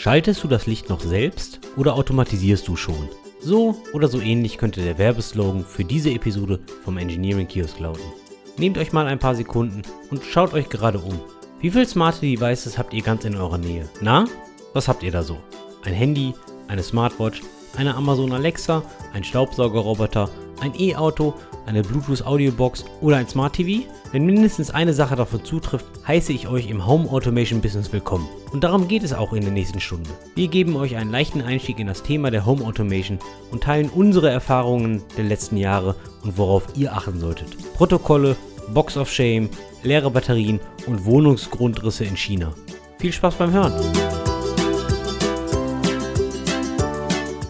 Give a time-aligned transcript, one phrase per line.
[0.00, 3.10] Schaltest du das Licht noch selbst oder automatisierst du schon?
[3.38, 8.10] So oder so ähnlich könnte der Werbeslogan für diese Episode vom Engineering Kiosk lauten.
[8.56, 11.20] Nehmt euch mal ein paar Sekunden und schaut euch gerade um.
[11.60, 13.90] Wie viele smarte Devices habt ihr ganz in eurer Nähe?
[14.00, 14.24] Na,
[14.72, 15.36] was habt ihr da so?
[15.84, 16.32] Ein Handy,
[16.66, 17.42] eine Smartwatch,
[17.76, 18.82] eine Amazon Alexa,
[19.12, 20.30] ein Staubsaugerroboter,
[20.62, 21.34] ein E-Auto,
[21.66, 23.86] eine Bluetooth-Audiobox oder ein Smart TV?
[24.12, 28.28] Wenn mindestens eine Sache davon zutrifft, heiße ich euch im Home Automation Business willkommen.
[28.52, 30.10] Und darum geht es auch in der nächsten Stunde.
[30.34, 33.18] Wir geben euch einen leichten Einstieg in das Thema der Home Automation
[33.50, 37.56] und teilen unsere Erfahrungen der letzten Jahre und worauf ihr achten solltet.
[37.74, 38.36] Protokolle,
[38.74, 39.48] Box of Shame,
[39.82, 42.54] leere Batterien und Wohnungsgrundrisse in China.
[42.98, 43.72] Viel Spaß beim Hören!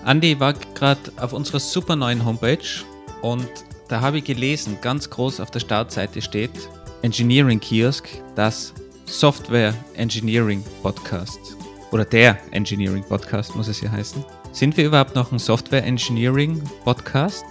[0.07, 2.59] Andy war gerade auf unserer super neuen Homepage
[3.23, 3.49] und
[3.91, 6.53] da habe ich gelesen, ganz groß auf der Startseite steht
[7.03, 8.73] Engineering Kiosk, das
[9.07, 11.41] Software Engineering Podcast.
[11.91, 14.25] Oder der Engineering Podcast muss es ja heißen.
[14.53, 17.45] Sind wir überhaupt noch ein Software Engineering Podcast?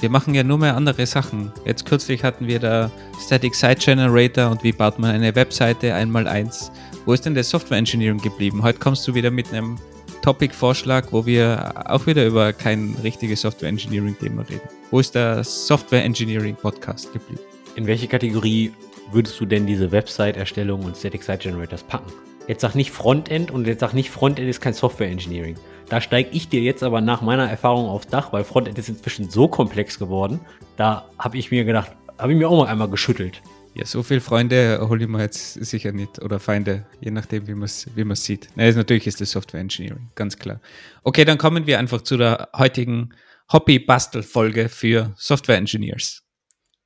[0.00, 1.50] Wir machen ja nur mehr andere Sachen.
[1.64, 2.90] Jetzt kürzlich hatten wir da
[3.24, 6.70] Static Site Generator und wie baut man eine Webseite einmal eins.
[7.06, 8.62] Wo ist denn der Software Engineering geblieben?
[8.62, 9.78] Heute kommst du wieder mit einem
[10.26, 14.68] Topic-Vorschlag, wo wir auch wieder über kein richtiges Software Engineering-Thema reden.
[14.90, 17.38] Wo ist der Software Engineering Podcast geblieben?
[17.76, 18.72] In welche Kategorie
[19.12, 22.12] würdest du denn diese Website-Erstellung und Static Site Generators packen?
[22.48, 25.54] Jetzt sag nicht Frontend und jetzt sag nicht Frontend ist kein Software Engineering.
[25.88, 29.30] Da steige ich dir jetzt aber nach meiner Erfahrung aufs Dach, weil Frontend ist inzwischen
[29.30, 30.40] so komplex geworden.
[30.76, 33.42] Da habe ich mir gedacht, habe ich mir auch mal einmal geschüttelt.
[33.76, 36.22] Ja, so viele Freunde hole ich mir jetzt sicher nicht.
[36.22, 38.48] Oder Feinde, je nachdem, wie man es wie sieht.
[38.54, 40.62] Nein, natürlich ist das Software Engineering, ganz klar.
[41.02, 43.10] Okay, dann kommen wir einfach zu der heutigen
[43.52, 46.22] Hobby-Bastel-Folge für Software Engineers.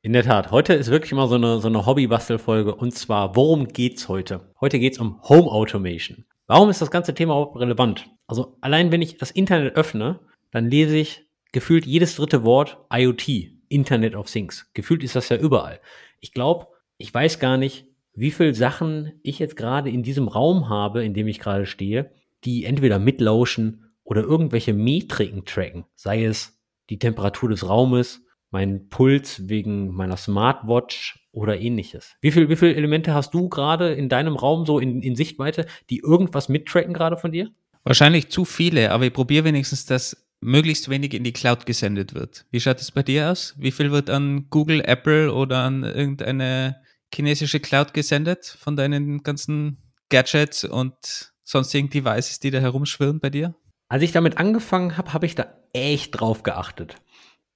[0.02, 2.74] In der Tat, heute ist wirklich mal so eine, so eine Hobby-Bastel-Folge.
[2.74, 4.52] Und zwar, worum geht's heute?
[4.60, 6.24] Heute geht's um Home Automation.
[6.48, 8.08] Warum ist das ganze Thema überhaupt relevant?
[8.26, 10.18] Also allein wenn ich das Internet öffne,
[10.50, 13.28] dann lese ich gefühlt jedes dritte Wort IoT,
[13.68, 14.68] Internet of Things.
[14.74, 15.80] Gefühlt ist das ja überall.
[16.18, 16.66] Ich glaube,
[17.00, 21.14] ich weiß gar nicht, wie viele Sachen ich jetzt gerade in diesem Raum habe, in
[21.14, 22.10] dem ich gerade stehe,
[22.44, 25.84] die entweder mitlauschen oder irgendwelche Metriken tracken.
[25.94, 26.60] Sei es
[26.90, 32.16] die Temperatur des Raumes, mein Puls wegen meiner Smartwatch oder ähnliches.
[32.20, 35.66] Wie viele wie viel Elemente hast du gerade in deinem Raum so in, in Sichtweite,
[35.88, 37.50] die irgendwas mittracken gerade von dir?
[37.84, 42.46] Wahrscheinlich zu viele, aber ich probiere wenigstens, dass möglichst wenig in die Cloud gesendet wird.
[42.50, 43.54] Wie schaut es bei dir aus?
[43.58, 46.76] Wie viel wird an Google, Apple oder an irgendeine
[47.14, 49.78] chinesische Cloud gesendet von deinen ganzen
[50.08, 53.54] Gadgets und sonstigen Devices, die da herumschwirren bei dir?
[53.88, 56.96] Als ich damit angefangen habe, habe ich da echt drauf geachtet.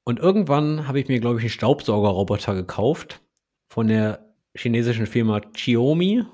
[0.04, 3.20] Und irgendwann habe ich mir, glaube ich, einen Staubsaugerroboter gekauft
[3.68, 6.24] von der chinesischen Firma Xiaomi.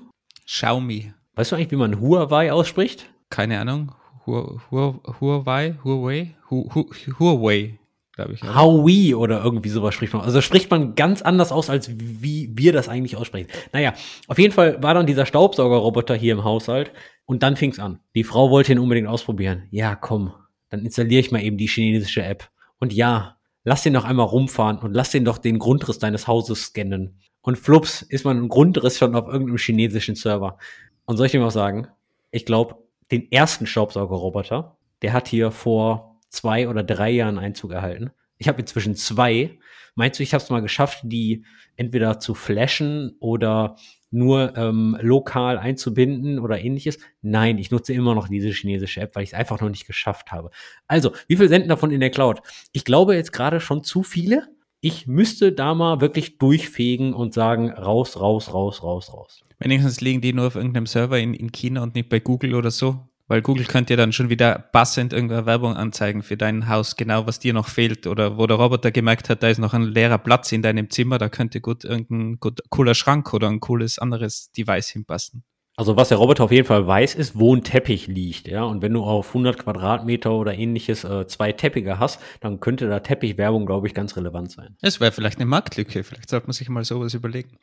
[0.45, 1.13] Xiaomi.
[1.35, 3.09] Weißt du eigentlich, wie man Huawei ausspricht?
[3.29, 3.95] Keine Ahnung.
[4.25, 5.77] Huawei?
[5.83, 6.35] Huawei?
[6.49, 7.79] Huawei
[8.13, 8.43] glaube ich.
[8.43, 10.21] Howie oder irgendwie sowas spricht man.
[10.23, 13.49] Also spricht man ganz anders aus, als wie wir das eigentlich aussprechen.
[13.73, 13.93] Naja,
[14.27, 16.91] auf jeden Fall war dann dieser Staubsaugerroboter hier im Haushalt
[17.25, 17.99] und dann fing's an.
[18.15, 19.63] Die Frau wollte ihn unbedingt ausprobieren.
[19.71, 20.33] Ja, komm,
[20.69, 22.49] dann installiere ich mal eben die chinesische App.
[22.79, 26.63] Und ja, lass den noch einmal rumfahren und lass den doch den Grundriss deines Hauses
[26.63, 27.19] scannen.
[27.41, 30.57] Und flups ist man ein Grundriss schon auf irgendeinem chinesischen Server.
[31.05, 31.87] Und soll ich dir mal sagen,
[32.31, 32.75] ich glaube,
[33.11, 38.09] den ersten Staubsaugerroboter, der hat hier vor zwei oder drei Jahren Einzug erhalten.
[38.37, 39.59] Ich habe inzwischen zwei.
[39.93, 43.75] Meinst du, ich habe es mal geschafft, die entweder zu flashen oder
[44.09, 46.97] nur ähm, lokal einzubinden oder ähnliches?
[47.21, 50.31] Nein, ich nutze immer noch diese chinesische App, weil ich es einfach noch nicht geschafft
[50.31, 50.49] habe.
[50.87, 52.41] Also, wie viel senden davon in der Cloud?
[52.71, 54.47] Ich glaube jetzt gerade schon zu viele.
[54.79, 59.43] Ich müsste da mal wirklich durchfegen und sagen, raus, raus, raus, raus, raus.
[59.59, 62.71] Wenigstens liegen die nur auf irgendeinem Server in, in China und nicht bei Google oder
[62.71, 63.10] so.
[63.31, 67.27] Weil Google könnte ja dann schon wieder passend irgendeine Werbung anzeigen für dein Haus, genau
[67.27, 68.05] was dir noch fehlt.
[68.05, 71.17] Oder wo der Roboter gemerkt hat, da ist noch ein leerer Platz in deinem Zimmer,
[71.17, 75.45] da könnte gut irgendein gut, cooler Schrank oder ein cooles anderes Device hinpassen.
[75.77, 78.49] Also was der Roboter auf jeden Fall weiß, ist, wo ein Teppich liegt.
[78.49, 78.63] Ja?
[78.63, 82.99] Und wenn du auf 100 Quadratmeter oder ähnliches äh, zwei Teppiche hast, dann könnte da
[82.99, 84.75] Teppichwerbung, glaube ich, ganz relevant sein.
[84.81, 86.03] Es wäre vielleicht eine Marktlücke.
[86.03, 87.55] Vielleicht sollte man sich mal sowas überlegen.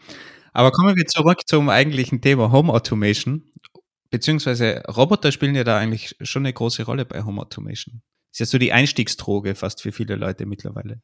[0.55, 3.44] Aber kommen wir zurück zum eigentlichen Thema Home Automation
[4.10, 8.02] beziehungsweise Roboter spielen ja da eigentlich schon eine große Rolle bei Home Automation.
[8.32, 11.00] Ist ja so die Einstiegsdroge fast für viele Leute mittlerweile.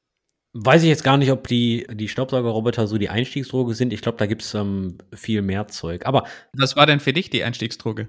[0.52, 3.92] Weiß ich jetzt gar nicht, ob die, die Staubsaugerroboter so die Einstiegsdroge sind.
[3.92, 6.06] Ich glaube, da gibt es ähm, viel mehr Zeug.
[6.06, 6.24] Aber.
[6.56, 8.08] Was war denn für dich die Einstiegsdroge?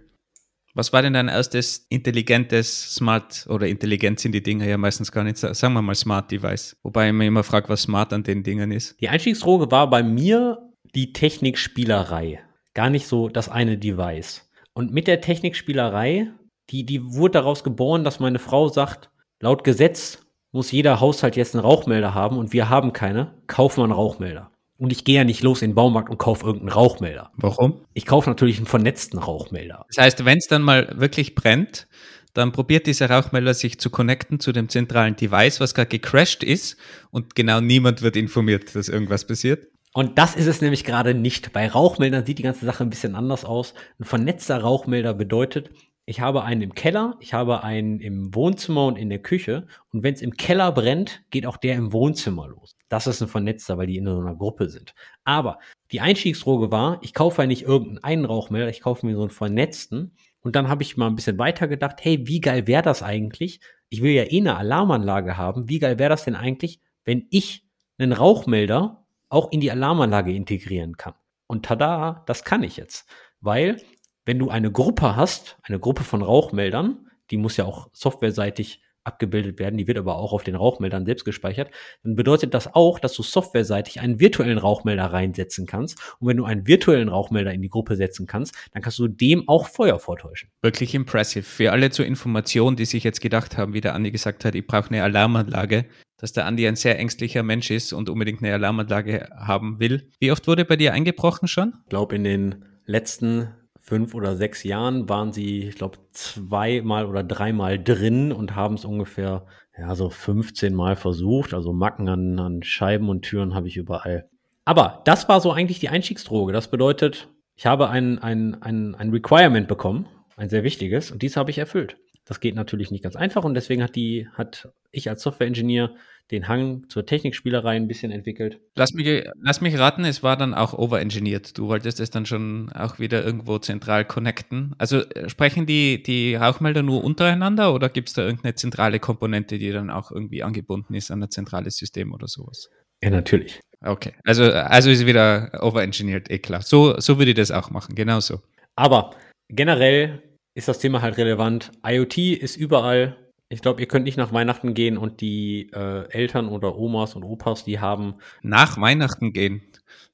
[0.76, 5.24] Was war denn dein erstes intelligentes Smart oder intelligent sind die Dinger ja meistens gar
[5.24, 6.76] nicht, sagen wir mal Smart Device.
[6.84, 9.00] Wobei ich mir immer frage, was smart an den Dingern ist.
[9.00, 10.60] Die Einstiegsdroge war bei mir
[10.94, 12.42] die Technikspielerei.
[12.74, 14.46] Gar nicht so das eine Device.
[14.76, 16.32] Und mit der Technikspielerei
[16.70, 20.20] die, die wurde daraus geboren, dass meine Frau sagt, laut Gesetz
[20.52, 24.52] muss jeder Haushalt jetzt einen Rauchmelder haben und wir haben keine, kaufen wir einen Rauchmelder.
[24.78, 27.32] Und ich gehe ja nicht los in den Baumarkt und kaufe irgendeinen Rauchmelder.
[27.38, 27.82] Warum?
[27.94, 29.86] Ich kaufe natürlich einen vernetzten Rauchmelder.
[29.88, 31.88] Das heißt, wenn es dann mal wirklich brennt,
[32.34, 36.76] dann probiert dieser Rauchmelder sich zu connecten zu dem zentralen Device, was gerade gecrashed ist
[37.12, 39.68] und genau niemand wird informiert, dass irgendwas passiert.
[39.96, 41.54] Und das ist es nämlich gerade nicht.
[41.54, 43.74] Bei Rauchmeldern sieht die ganze Sache ein bisschen anders aus.
[43.98, 45.70] Ein vernetzter Rauchmelder bedeutet,
[46.06, 49.68] ich habe einen im Keller, ich habe einen im Wohnzimmer und in der Küche.
[49.94, 52.76] Und wenn es im Keller brennt, geht auch der im Wohnzimmer los.
[52.90, 54.94] Das ist ein vernetzter, weil die in so einer Gruppe sind.
[55.24, 55.60] Aber
[55.94, 60.18] die Einstiegsdroge war, ich kaufe ja nicht irgendeinen Rauchmelder, ich kaufe mir so einen vernetzten.
[60.42, 63.62] Und dann habe ich mal ein bisschen weiter gedacht, hey, wie geil wäre das eigentlich?
[63.88, 65.70] Ich will ja eh eine Alarmanlage haben.
[65.70, 67.66] Wie geil wäre das denn eigentlich, wenn ich
[67.98, 71.14] einen Rauchmelder auch in die Alarmanlage integrieren kann?
[71.48, 73.08] Und tada, das kann ich jetzt.
[73.42, 73.82] Weil,
[74.26, 79.60] wenn du eine Gruppe hast, eine Gruppe von Rauchmeldern, die muss ja auch softwareseitig abgebildet
[79.60, 81.72] werden, die wird aber auch auf den Rauchmeldern selbst gespeichert,
[82.04, 85.98] dann bedeutet das auch, dass du softwareseitig einen virtuellen Rauchmelder reinsetzen kannst.
[86.20, 89.48] Und wenn du einen virtuellen Rauchmelder in die Gruppe setzen kannst, dann kannst du dem
[89.48, 90.50] auch Feuer vortäuschen.
[90.62, 91.44] Wirklich impressive.
[91.44, 94.66] Für alle zur Information, die sich jetzt gedacht haben, wie der Andi gesagt hat, ich
[94.66, 95.86] brauche eine Alarmanlage,
[96.18, 100.10] dass der Andi ein sehr ängstlicher Mensch ist und unbedingt eine Alarmanlage haben will.
[100.20, 101.74] Wie oft wurde bei dir eingebrochen schon?
[101.84, 103.50] Ich glaube, in den letzten
[103.86, 108.84] fünf oder sechs Jahren waren sie, ich glaube, zweimal oder dreimal drin und haben es
[108.84, 109.46] ungefähr,
[109.78, 111.54] ja, so 15 Mal versucht.
[111.54, 114.28] Also Macken an, an Scheiben und Türen habe ich überall.
[114.66, 116.52] Aber das war so eigentlich die Einstiegsdroge.
[116.52, 121.38] Das bedeutet, ich habe ein, ein, ein, ein Requirement bekommen, ein sehr wichtiges, und dies
[121.38, 121.98] habe ich erfüllt.
[122.26, 125.92] Das geht natürlich nicht ganz einfach und deswegen hat die, hat ich als Software-Ingenieur
[126.32, 128.60] den Hang zur Technikspielerei ein bisschen entwickelt.
[128.76, 131.58] Lass mich, lass mich raten, es war dann auch overengineert.
[131.58, 134.74] Du wolltest es dann schon auch wieder irgendwo zentral connecten.
[134.78, 139.60] Also äh, sprechen die, die Rauchmelder nur untereinander oder gibt es da irgendeine zentrale Komponente,
[139.60, 142.70] die dann auch irgendwie angebunden ist an ein zentrales System oder sowas?
[143.04, 143.60] Ja, natürlich.
[143.82, 146.62] Okay, also, also ist wieder overengineert, eh klar.
[146.64, 148.42] So, so würde ich das auch machen, genauso.
[148.76, 149.12] Aber
[149.50, 150.24] generell
[150.56, 151.72] ist das Thema halt relevant.
[151.86, 153.18] IoT ist überall.
[153.50, 157.24] Ich glaube, ihr könnt nicht nach Weihnachten gehen und die äh, Eltern oder Omas und
[157.24, 158.16] Opas, die haben.
[158.42, 159.62] Nach Weihnachten gehen.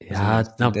[0.00, 0.74] Ja, also, nach,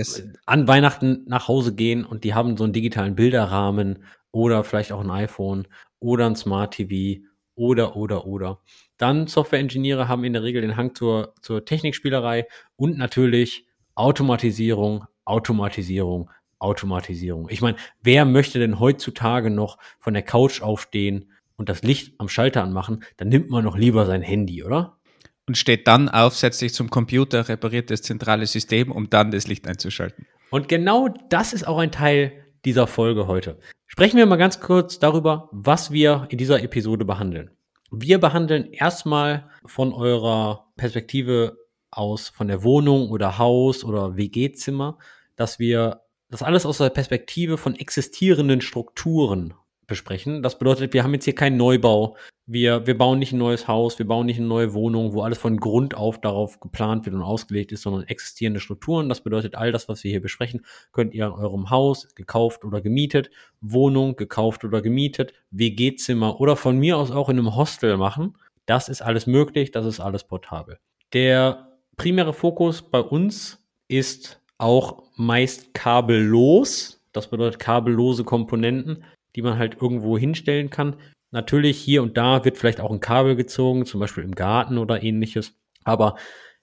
[0.46, 5.00] an Weihnachten nach Hause gehen und die haben so einen digitalen Bilderrahmen oder vielleicht auch
[5.00, 5.66] ein iPhone
[5.98, 7.22] oder ein Smart TV
[7.54, 8.60] oder, oder, oder.
[8.98, 12.46] Dann Software-Ingenieure haben in der Regel den Hang zur, zur Technikspielerei
[12.76, 17.48] und natürlich Automatisierung, Automatisierung, Automatisierung.
[17.50, 21.31] Ich meine, wer möchte denn heutzutage noch von der Couch aufstehen
[21.62, 23.04] und das Licht am Schalter anmachen?
[23.18, 24.98] Dann nimmt man noch lieber sein Handy, oder?
[25.46, 29.46] Und steht dann auf, setzt sich zum Computer, repariert das zentrale System, um dann das
[29.46, 30.26] Licht einzuschalten.
[30.50, 32.32] Und genau das ist auch ein Teil
[32.64, 33.60] dieser Folge heute.
[33.86, 37.50] Sprechen wir mal ganz kurz darüber, was wir in dieser Episode behandeln.
[37.92, 41.58] Wir behandeln erstmal von eurer Perspektive
[41.92, 44.98] aus, von der Wohnung oder Haus oder WG-Zimmer,
[45.36, 49.54] dass wir das alles aus der Perspektive von existierenden Strukturen
[49.86, 50.42] besprechen.
[50.42, 52.16] Das bedeutet, wir haben jetzt hier keinen Neubau.
[52.46, 55.38] Wir, wir bauen nicht ein neues Haus, wir bauen nicht eine neue Wohnung, wo alles
[55.38, 59.08] von Grund auf darauf geplant wird und ausgelegt ist, sondern existierende Strukturen.
[59.08, 62.80] Das bedeutet, all das, was wir hier besprechen, könnt ihr an eurem Haus, gekauft oder
[62.80, 63.30] gemietet,
[63.60, 68.36] Wohnung, gekauft oder gemietet, WG-Zimmer oder von mir aus auch in einem Hostel machen.
[68.66, 70.78] Das ist alles möglich, das ist alles portabel.
[71.12, 77.00] Der primäre Fokus bei uns ist auch meist kabellos.
[77.12, 79.04] Das bedeutet kabellose Komponenten,
[79.36, 80.96] die man halt irgendwo hinstellen kann.
[81.30, 85.02] Natürlich hier und da wird vielleicht auch ein Kabel gezogen, zum Beispiel im Garten oder
[85.02, 85.54] ähnliches.
[85.84, 86.16] Aber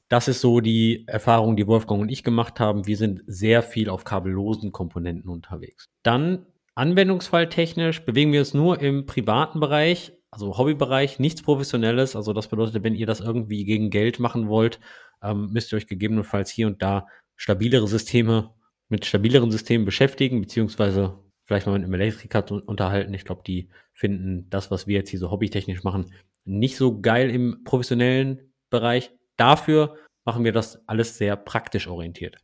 [0.10, 2.88] das ist so die Erfahrung, die Wolfgang und ich gemacht haben.
[2.88, 5.86] Wir sind sehr viel auf kabellosen Komponenten unterwegs.
[6.04, 6.46] Dann
[6.76, 12.16] anwendungsfalltechnisch bewegen wir uns nur im privaten Bereich, also Hobbybereich, nichts Professionelles.
[12.16, 14.80] Also das bedeutet, wenn ihr das irgendwie gegen Geld machen wollt,
[15.22, 18.54] ähm, müsst ihr euch gegebenenfalls hier und da stabilere Systeme
[18.90, 23.12] mit stabileren Systemen beschäftigen, beziehungsweise vielleicht mal mit einem Elektriker unterhalten.
[23.16, 26.14] Ich glaube, die finden das, was wir jetzt hier so hobbytechnisch machen,
[26.46, 29.12] nicht so geil im professionellen Bereich.
[29.36, 32.38] Dafür machen wir das alles sehr praktisch orientiert.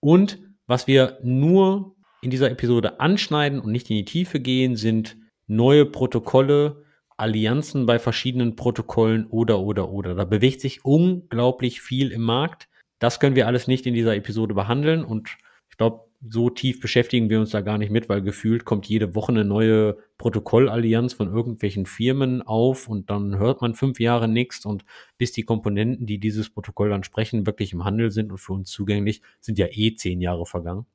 [0.00, 5.16] Und was wir nur in dieser Episode anschneiden und nicht in die Tiefe gehen, sind
[5.46, 6.84] neue Protokolle,
[7.16, 10.14] Allianzen bei verschiedenen Protokollen oder, oder, oder.
[10.14, 12.68] Da bewegt sich unglaublich viel im Markt.
[12.98, 15.30] Das können wir alles nicht in dieser Episode behandeln und
[15.70, 19.14] ich glaube, so tief beschäftigen wir uns da gar nicht mit, weil gefühlt kommt jede
[19.14, 24.64] Woche eine neue Protokollallianz von irgendwelchen Firmen auf und dann hört man fünf Jahre nichts
[24.64, 24.84] und
[25.18, 28.70] bis die Komponenten, die dieses Protokoll dann sprechen, wirklich im Handel sind und für uns
[28.70, 30.86] zugänglich, sind ja eh zehn Jahre vergangen.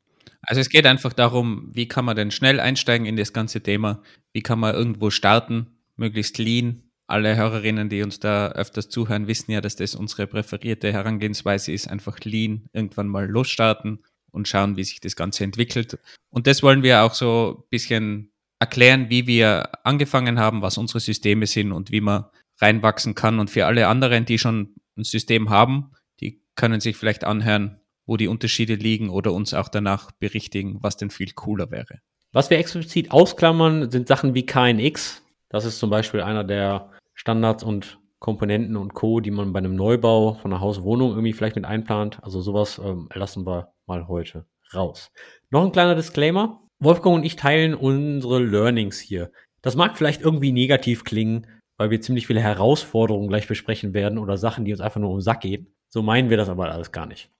[0.42, 4.02] Also es geht einfach darum, wie kann man denn schnell einsteigen in das ganze Thema?
[4.32, 5.68] Wie kann man irgendwo starten,
[5.98, 6.84] möglichst lean?
[7.06, 11.90] Alle Hörerinnen, die uns da öfters zuhören, wissen ja, dass das unsere präferierte Herangehensweise ist,
[11.90, 14.00] einfach lean irgendwann mal losstarten
[14.38, 16.00] und schauen, wie sich das Ganze entwickelt.
[16.30, 21.02] Und das wollen wir auch so ein bisschen erklären, wie wir angefangen haben, was unsere
[21.02, 22.26] Systeme sind und wie man
[22.60, 23.40] reinwachsen kann.
[23.40, 25.92] Und für alle anderen, die schon ein System haben,
[26.22, 30.96] die können sich vielleicht anhören, wo die Unterschiede liegen oder uns auch danach berichtigen, was
[30.96, 32.00] denn viel cooler wäre.
[32.32, 35.24] Was wir explizit ausklammern, sind Sachen wie KNX.
[35.50, 39.76] Das ist zum Beispiel einer der Standards und Komponenten und Co., die man bei einem
[39.76, 42.20] Neubau von einer Hauswohnung irgendwie vielleicht mit einplant.
[42.24, 45.12] Also sowas ähm, lassen wir mal heute raus.
[45.50, 46.62] Noch ein kleiner Disclaimer.
[46.80, 49.32] Wolfgang und ich teilen unsere Learnings hier.
[49.62, 51.48] Das mag vielleicht irgendwie negativ klingen,
[51.78, 55.18] weil wir ziemlich viele Herausforderungen gleich besprechen werden oder Sachen, die uns einfach nur um
[55.18, 55.74] den Sack gehen.
[55.90, 57.32] So meinen wir das aber alles gar nicht.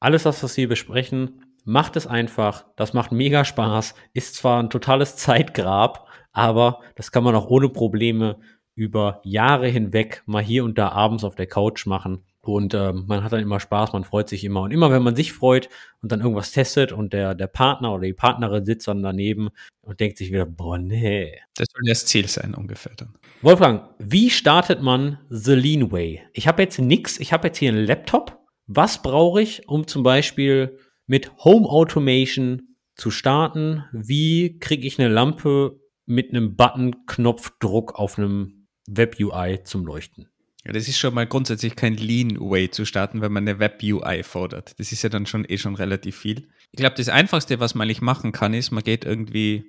[0.00, 2.66] Alles, was wir hier besprechen, macht es einfach.
[2.76, 3.94] Das macht mega Spaß.
[4.12, 8.38] Ist zwar ein totales Zeitgrab, aber das kann man auch ohne Probleme
[8.74, 12.24] über Jahre hinweg mal hier und da abends auf der Couch machen.
[12.40, 14.62] Und äh, man hat dann immer Spaß, man freut sich immer.
[14.62, 15.68] Und immer wenn man sich freut
[16.02, 19.48] und dann irgendwas testet und der, der Partner oder die Partnerin sitzt dann daneben
[19.80, 21.38] und denkt sich wieder, boah, nee.
[21.54, 23.14] Das soll das Ziel sein, ungefähr dann.
[23.40, 26.22] Wolfgang, wie startet man The Lean Way?
[26.32, 28.40] Ich habe jetzt nix, ich habe jetzt hier einen Laptop.
[28.66, 33.84] Was brauche ich, um zum Beispiel mit Home Automation zu starten?
[33.92, 40.28] Wie kriege ich eine Lampe mit einem Button-Knopfdruck auf einem Web-UI zum Leuchten?
[40.64, 44.22] Ja, das ist schon mal grundsätzlich kein Lean Way zu starten, wenn man eine Web-UI
[44.22, 44.78] fordert.
[44.78, 46.48] Das ist ja dann schon eh schon relativ viel.
[46.72, 49.64] Ich glaube, das Einfachste, was man eigentlich machen kann, ist, man geht irgendwie,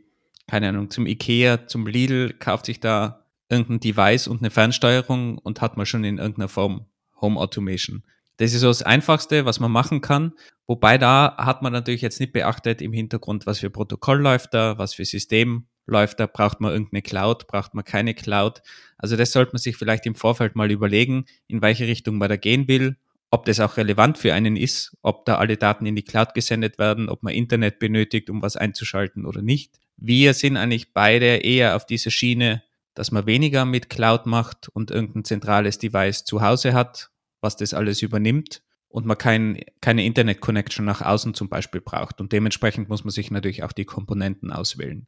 [0.48, 5.62] keine Ahnung, zum Ikea, zum Lidl, kauft sich da irgendein Device und eine Fernsteuerung und
[5.62, 6.86] hat man schon in irgendeiner Form
[7.20, 8.04] Home Automation.
[8.38, 10.34] Das ist so das Einfachste, was man machen kann.
[10.68, 14.78] Wobei da hat man natürlich jetzt nicht beachtet im Hintergrund, was für Protokoll läuft da,
[14.78, 18.62] was für System läuft da, braucht man irgendeine Cloud, braucht man keine Cloud.
[18.98, 22.38] Also das sollte man sich vielleicht im Vorfeld mal überlegen, in welche Richtung man da
[22.38, 22.98] gehen will,
[23.32, 26.78] ob das auch relevant für einen ist, ob da alle Daten in die Cloud gesendet
[26.80, 29.80] werden, ob man Internet benötigt, um was einzuschalten oder nicht.
[29.98, 32.64] Wir sind eigentlich beide eher auf dieser Schiene,
[32.94, 37.12] dass man weniger mit Cloud macht und irgendein zentrales Device zu Hause hat,
[37.42, 42.22] was das alles übernimmt und man kein, keine Internet-Connection nach außen zum Beispiel braucht.
[42.22, 45.08] Und dementsprechend muss man sich natürlich auch die Komponenten auswählen.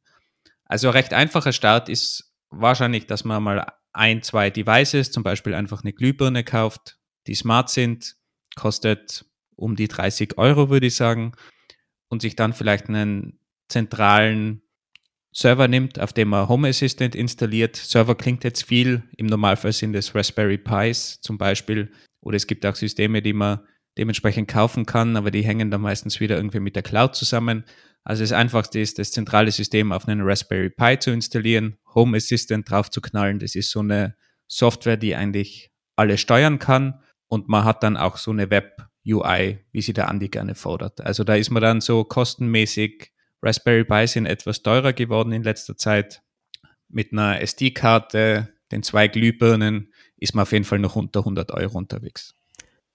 [0.68, 5.82] Also recht einfacher Start ist wahrscheinlich, dass man mal ein, zwei Devices, zum Beispiel einfach
[5.84, 8.16] eine Glühbirne kauft, die smart sind,
[8.56, 11.34] kostet um die 30 Euro, würde ich sagen,
[12.10, 14.62] und sich dann vielleicht einen zentralen
[15.34, 17.76] Server nimmt, auf dem man Home Assistant installiert.
[17.76, 22.66] Server klingt jetzt viel, im Normalfall sind es Raspberry Pis zum Beispiel, oder es gibt
[22.66, 23.60] auch Systeme, die man
[23.98, 27.66] dementsprechend kaufen kann, aber die hängen dann meistens wieder irgendwie mit der Cloud zusammen.
[28.08, 32.72] Also das Einfachste ist, das zentrale System auf einen Raspberry Pi zu installieren, Home Assistant
[32.72, 33.38] drauf zu knallen.
[33.38, 34.16] Das ist so eine
[34.48, 39.82] Software, die eigentlich alle steuern kann und man hat dann auch so eine Web-UI, wie
[39.82, 41.02] sie der Andi gerne fordert.
[41.02, 43.12] Also da ist man dann so kostenmäßig,
[43.44, 46.22] Raspberry Pi sind etwas teurer geworden in letzter Zeit.
[46.88, 51.78] Mit einer SD-Karte, den zwei Glühbirnen, ist man auf jeden Fall noch unter 100 Euro
[51.78, 52.34] unterwegs.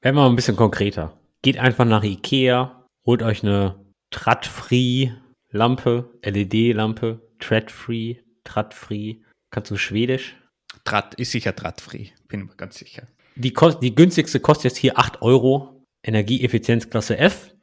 [0.00, 1.18] Werden wir mal ein bisschen konkreter.
[1.42, 9.16] Geht einfach nach Ikea, holt euch eine Trat-Free-Lampe, LED-Lampe, Tread-Free, Trat-Free.
[9.50, 10.36] Kannst du Schwedisch?
[10.84, 13.08] Trat ist sicher Trat-Free, bin mir ganz sicher.
[13.34, 15.84] Die, die günstigste kostet jetzt hier 8 Euro.
[16.04, 17.54] Energieeffizienzklasse F.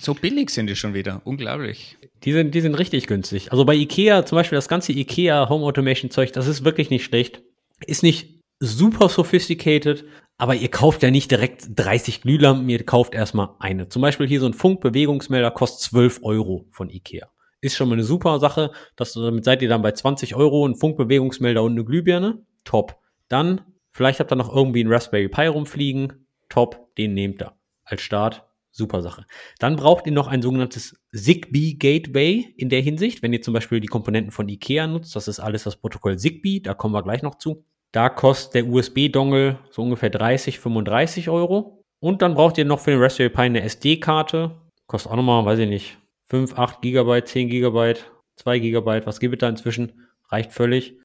[0.00, 1.22] So billig sind die schon wieder.
[1.24, 1.96] Unglaublich.
[2.24, 3.52] Die sind, die sind richtig günstig.
[3.52, 7.04] Also bei Ikea, zum Beispiel das ganze Ikea Home Automation Zeug, das ist wirklich nicht
[7.04, 7.42] schlecht.
[7.86, 10.04] Ist nicht super sophisticated,
[10.36, 13.88] aber ihr kauft ja nicht direkt 30 Glühlampen, ihr kauft erstmal eine.
[13.88, 17.28] Zum Beispiel hier so ein Funkbewegungsmelder kostet 12 Euro von Ikea.
[17.60, 18.72] Ist schon mal eine super Sache.
[18.96, 22.44] Das, damit seid ihr dann bei 20 Euro, ein Funkbewegungsmelder und eine Glühbirne.
[22.64, 22.98] Top.
[23.28, 23.62] Dann,
[23.92, 26.26] vielleicht habt ihr noch irgendwie einen Raspberry Pi rumfliegen.
[26.48, 27.52] Top, den nehmt ihr.
[27.84, 29.24] Als Start, super Sache.
[29.60, 33.80] Dann braucht ihr noch ein sogenanntes Zigbee Gateway in der Hinsicht, wenn ihr zum Beispiel
[33.80, 35.16] die Komponenten von Ikea nutzt.
[35.16, 37.64] Das ist alles das Protokoll Zigbee, da kommen wir gleich noch zu.
[37.94, 41.84] Da kostet der USB-Dongle so ungefähr 30, 35 Euro.
[42.00, 44.60] Und dann braucht ihr noch für den Raspberry Pi eine SD-Karte.
[44.88, 45.98] Kostet auch nochmal, weiß ich nicht,
[46.28, 49.06] 5, 8 Gigabyte, 10 Gigabyte, 2 Gigabyte.
[49.06, 50.08] Was gibt es da inzwischen?
[50.28, 50.98] Reicht völlig.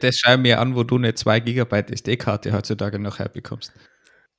[0.00, 3.72] Das schau mir an, wo du eine 2 Gigabyte SD-Karte heutzutage noch herbekommst.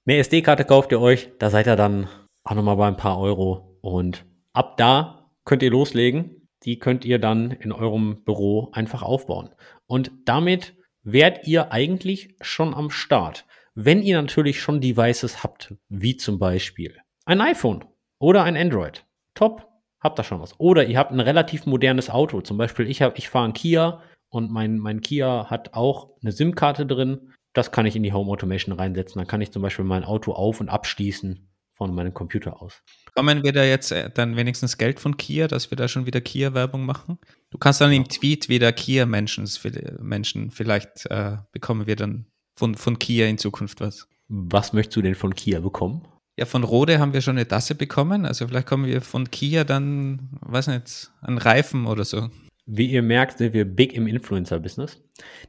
[0.05, 2.07] Eine SD-Karte kauft ihr euch, da seid ihr dann
[2.45, 3.77] auch nochmal bei ein paar Euro.
[3.81, 4.23] Und
[4.53, 6.47] ab da könnt ihr loslegen.
[6.63, 9.49] Die könnt ihr dann in eurem Büro einfach aufbauen.
[9.87, 10.76] Und damit
[11.07, 13.45] wärt ihr eigentlich schon am Start.
[13.75, 17.85] Wenn ihr natürlich schon Devices habt, wie zum Beispiel ein iPhone
[18.19, 19.05] oder ein Android.
[19.33, 19.67] Top.
[19.99, 20.59] habt ihr schon was.
[20.59, 22.41] Oder ihr habt ein relativ modernes Auto.
[22.41, 26.85] Zum Beispiel, ich, ich fahre einen Kia und mein, mein Kia hat auch eine SIM-Karte
[26.85, 27.33] drin.
[27.53, 29.19] Das kann ich in die Home Automation reinsetzen.
[29.19, 32.83] Dann kann ich zum Beispiel mein Auto auf- und abschließen von meinem Computer aus.
[33.05, 36.19] Bekommen wir da jetzt äh, dann wenigstens Geld von Kia, dass wir da schon wieder
[36.19, 37.19] Kia-Werbung machen?
[37.49, 39.47] Du kannst dann im Tweet wieder Kia-Menschen,
[39.99, 42.25] Menschen, vielleicht äh, bekommen wir dann
[42.57, 44.07] von, von Kia in Zukunft was.
[44.27, 46.05] Was möchtest du denn von Kia bekommen?
[46.37, 48.25] Ja, von Rode haben wir schon eine Tasse bekommen.
[48.25, 52.29] Also vielleicht kommen wir von Kia dann, weiß nicht, einen Reifen oder so.
[52.65, 55.01] Wie ihr merkt, sind wir big im Influencer-Business.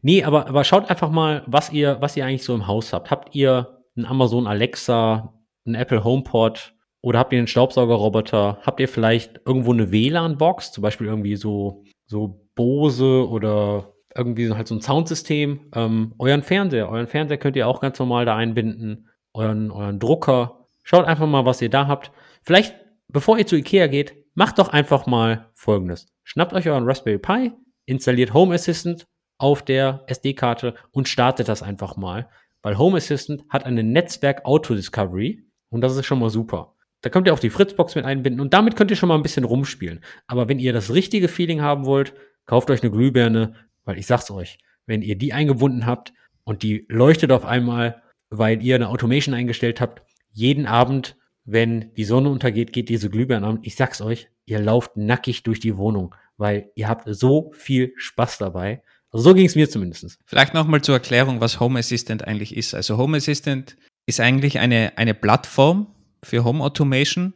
[0.02, 3.10] Nee, aber, aber schaut einfach mal, was ihr, was ihr eigentlich so im Haus habt.
[3.10, 5.34] Habt ihr einen Amazon Alexa,
[5.66, 8.58] einen Apple HomePod oder habt ihr einen Staubsaugerroboter?
[8.62, 14.66] Habt ihr vielleicht irgendwo eine WLAN-Box, zum Beispiel irgendwie so, so Bose oder irgendwie halt
[14.66, 15.70] so ein Soundsystem?
[15.74, 19.08] Ähm, euren Fernseher, euren Fernseher könnt ihr auch ganz normal da einbinden.
[19.32, 20.58] Euren, euren Drucker,
[20.90, 22.12] Schaut einfach mal, was ihr da habt.
[22.42, 22.74] Vielleicht,
[23.08, 26.06] bevor ihr zu Ikea geht, macht doch einfach mal Folgendes.
[26.24, 27.52] Schnappt euch euren Raspberry Pi,
[27.84, 29.04] installiert Home Assistant
[29.36, 32.30] auf der SD-Karte und startet das einfach mal.
[32.62, 36.74] Weil Home Assistant hat eine Netzwerk-Auto-Discovery und das ist schon mal super.
[37.00, 39.22] Da könnt ihr auch die Fritzbox mit einbinden und damit könnt ihr schon mal ein
[39.22, 40.00] bisschen rumspielen.
[40.26, 42.14] Aber wenn ihr das richtige Feeling haben wollt,
[42.46, 46.12] kauft euch eine Glühbirne, weil ich sag's euch, wenn ihr die eingebunden habt
[46.44, 50.02] und die leuchtet auf einmal, weil ihr eine Automation eingestellt habt,
[50.32, 53.58] jeden Abend, wenn die Sonne untergeht, geht diese Glühbirne an.
[53.62, 58.38] Ich sag's euch, ihr lauft nackig durch die Wohnung, weil ihr habt so viel Spaß
[58.38, 58.82] dabei.
[59.10, 60.18] Also so ging es mir zumindest.
[60.26, 62.74] Vielleicht nochmal zur Erklärung, was Home Assistant eigentlich ist.
[62.74, 63.76] Also Home Assistant
[64.06, 67.34] ist eigentlich eine, eine Plattform für Home Automation,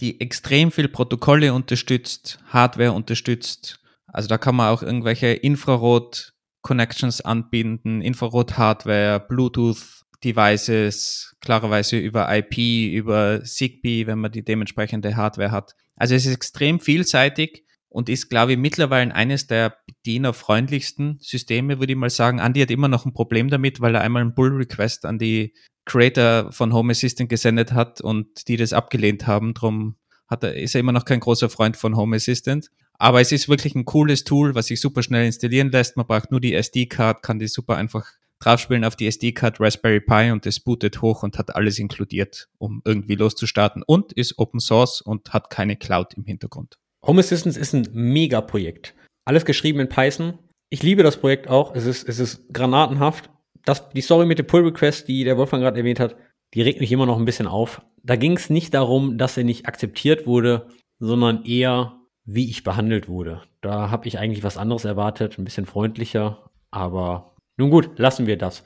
[0.00, 3.80] die extrem viel Protokolle unterstützt, Hardware unterstützt.
[4.06, 12.58] Also da kann man auch irgendwelche Infrarot-Connections anbinden, Infrarot-Hardware, Bluetooth, Devices, klarerweise über IP,
[12.92, 15.74] über Zigbee, wenn man die dementsprechende Hardware hat.
[15.96, 21.92] Also es ist extrem vielseitig und ist, glaube ich, mittlerweile eines der bedienerfreundlichsten Systeme, würde
[21.92, 22.38] ich mal sagen.
[22.38, 26.50] Andy hat immer noch ein Problem damit, weil er einmal einen Pull-Request an die Creator
[26.52, 29.54] von Home Assistant gesendet hat und die das abgelehnt haben.
[29.54, 32.70] Drum hat er, ist er immer noch kein großer Freund von Home Assistant.
[32.98, 35.96] Aber es ist wirklich ein cooles Tool, was sich super schnell installieren lässt.
[35.96, 38.06] Man braucht nur die SD-Card, kann die super einfach
[38.40, 42.82] draufspielen auf die SD-Card Raspberry Pi und das bootet hoch und hat alles inkludiert, um
[42.84, 46.78] irgendwie loszustarten und ist Open Source und hat keine Cloud im Hintergrund.
[47.06, 48.94] Home Assistance ist ein Mega-Projekt.
[49.24, 50.38] Alles geschrieben in Python.
[50.70, 51.74] Ich liebe das Projekt auch.
[51.74, 53.30] Es ist, es ist granatenhaft.
[53.64, 56.16] Das, die Story mit dem Pull Request, die der Wolfgang gerade erwähnt hat,
[56.54, 57.82] die regt mich immer noch ein bisschen auf.
[58.02, 63.08] Da ging es nicht darum, dass er nicht akzeptiert wurde, sondern eher, wie ich behandelt
[63.08, 63.42] wurde.
[63.60, 68.36] Da habe ich eigentlich was anderes erwartet, ein bisschen freundlicher, aber nun gut, lassen wir
[68.36, 68.62] das.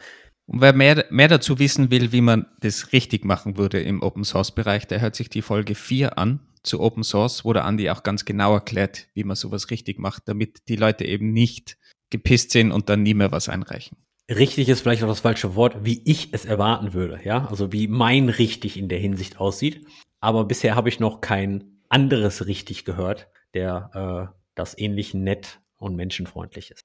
[0.46, 4.24] Und wer mehr, mehr dazu wissen will, wie man das richtig machen würde im Open
[4.24, 7.90] Source Bereich, der hört sich die Folge 4 an zu Open Source, wo der Andi
[7.90, 11.78] auch ganz genau erklärt, wie man sowas richtig macht, damit die Leute eben nicht
[12.10, 13.98] gepisst sind und dann nie mehr was einreichen.
[14.30, 17.88] Richtig ist vielleicht auch das falsche Wort, wie ich es erwarten würde, ja, also wie
[17.88, 19.86] mein richtig in der Hinsicht aussieht.
[20.20, 25.96] Aber bisher habe ich noch kein anderes richtig gehört, der äh, das ähnlich nett und
[25.96, 26.84] menschenfreundlich ist.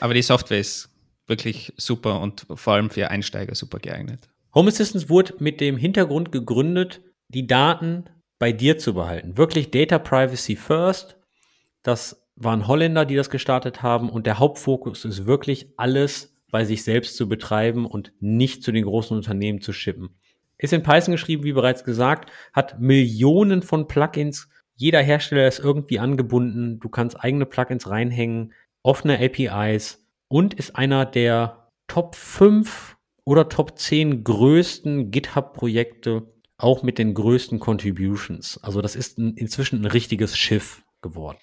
[0.00, 0.90] Aber die Software ist
[1.26, 4.28] wirklich super und vor allem für Einsteiger super geeignet.
[4.54, 8.04] Home Assistance wurde mit dem Hintergrund gegründet, die Daten
[8.38, 9.38] bei dir zu behalten.
[9.38, 11.16] Wirklich Data Privacy First.
[11.82, 16.84] Das waren Holländer, die das gestartet haben und der Hauptfokus ist wirklich alles bei sich
[16.84, 20.10] selbst zu betreiben und nicht zu den großen Unternehmen zu shippen.
[20.58, 24.48] Ist in Python geschrieben, wie bereits gesagt, hat Millionen von Plugins.
[24.76, 26.78] Jeder Hersteller ist irgendwie angebunden.
[26.78, 33.78] Du kannst eigene Plugins reinhängen, offene APIs und ist einer der Top 5 oder Top
[33.78, 38.62] 10 größten GitHub-Projekte, auch mit den größten Contributions.
[38.62, 41.38] Also das ist inzwischen ein richtiges Schiff geworden.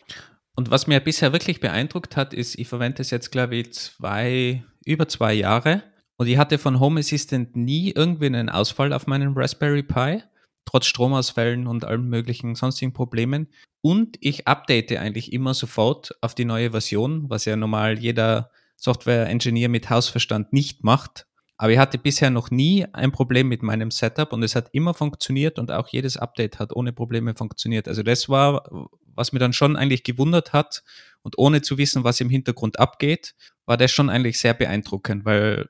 [0.60, 4.62] Und was mir bisher wirklich beeindruckt hat, ist, ich verwende es jetzt, glaube ich, zwei,
[4.84, 5.84] über zwei Jahre.
[6.17, 10.22] Und ich hatte von Home Assistant nie irgendwie einen Ausfall auf meinem Raspberry Pi,
[10.65, 13.48] trotz Stromausfällen und allen möglichen sonstigen Problemen.
[13.80, 19.69] Und ich update eigentlich immer sofort auf die neue Version, was ja normal jeder Software-Engineer
[19.69, 21.26] mit Hausverstand nicht macht.
[21.62, 24.93] Aber ich hatte bisher noch nie ein Problem mit meinem Setup und es hat immer
[24.93, 27.89] funktioniert und auch jedes Update hat ohne Probleme funktioniert.
[27.89, 30.84] Also das war, was mir dann schon eigentlich gewundert hat
[31.22, 35.67] und ohne zu wissen, was im Hintergrund abgeht, war das schon eigentlich sehr beeindruckend, weil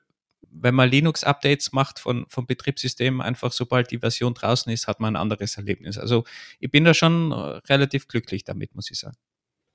[0.52, 5.16] wenn man Linux-Updates macht von, vom Betriebssystem, einfach sobald die Version draußen ist, hat man
[5.16, 5.98] ein anderes Erlebnis.
[5.98, 6.22] Also
[6.60, 9.16] ich bin da schon relativ glücklich damit, muss ich sagen.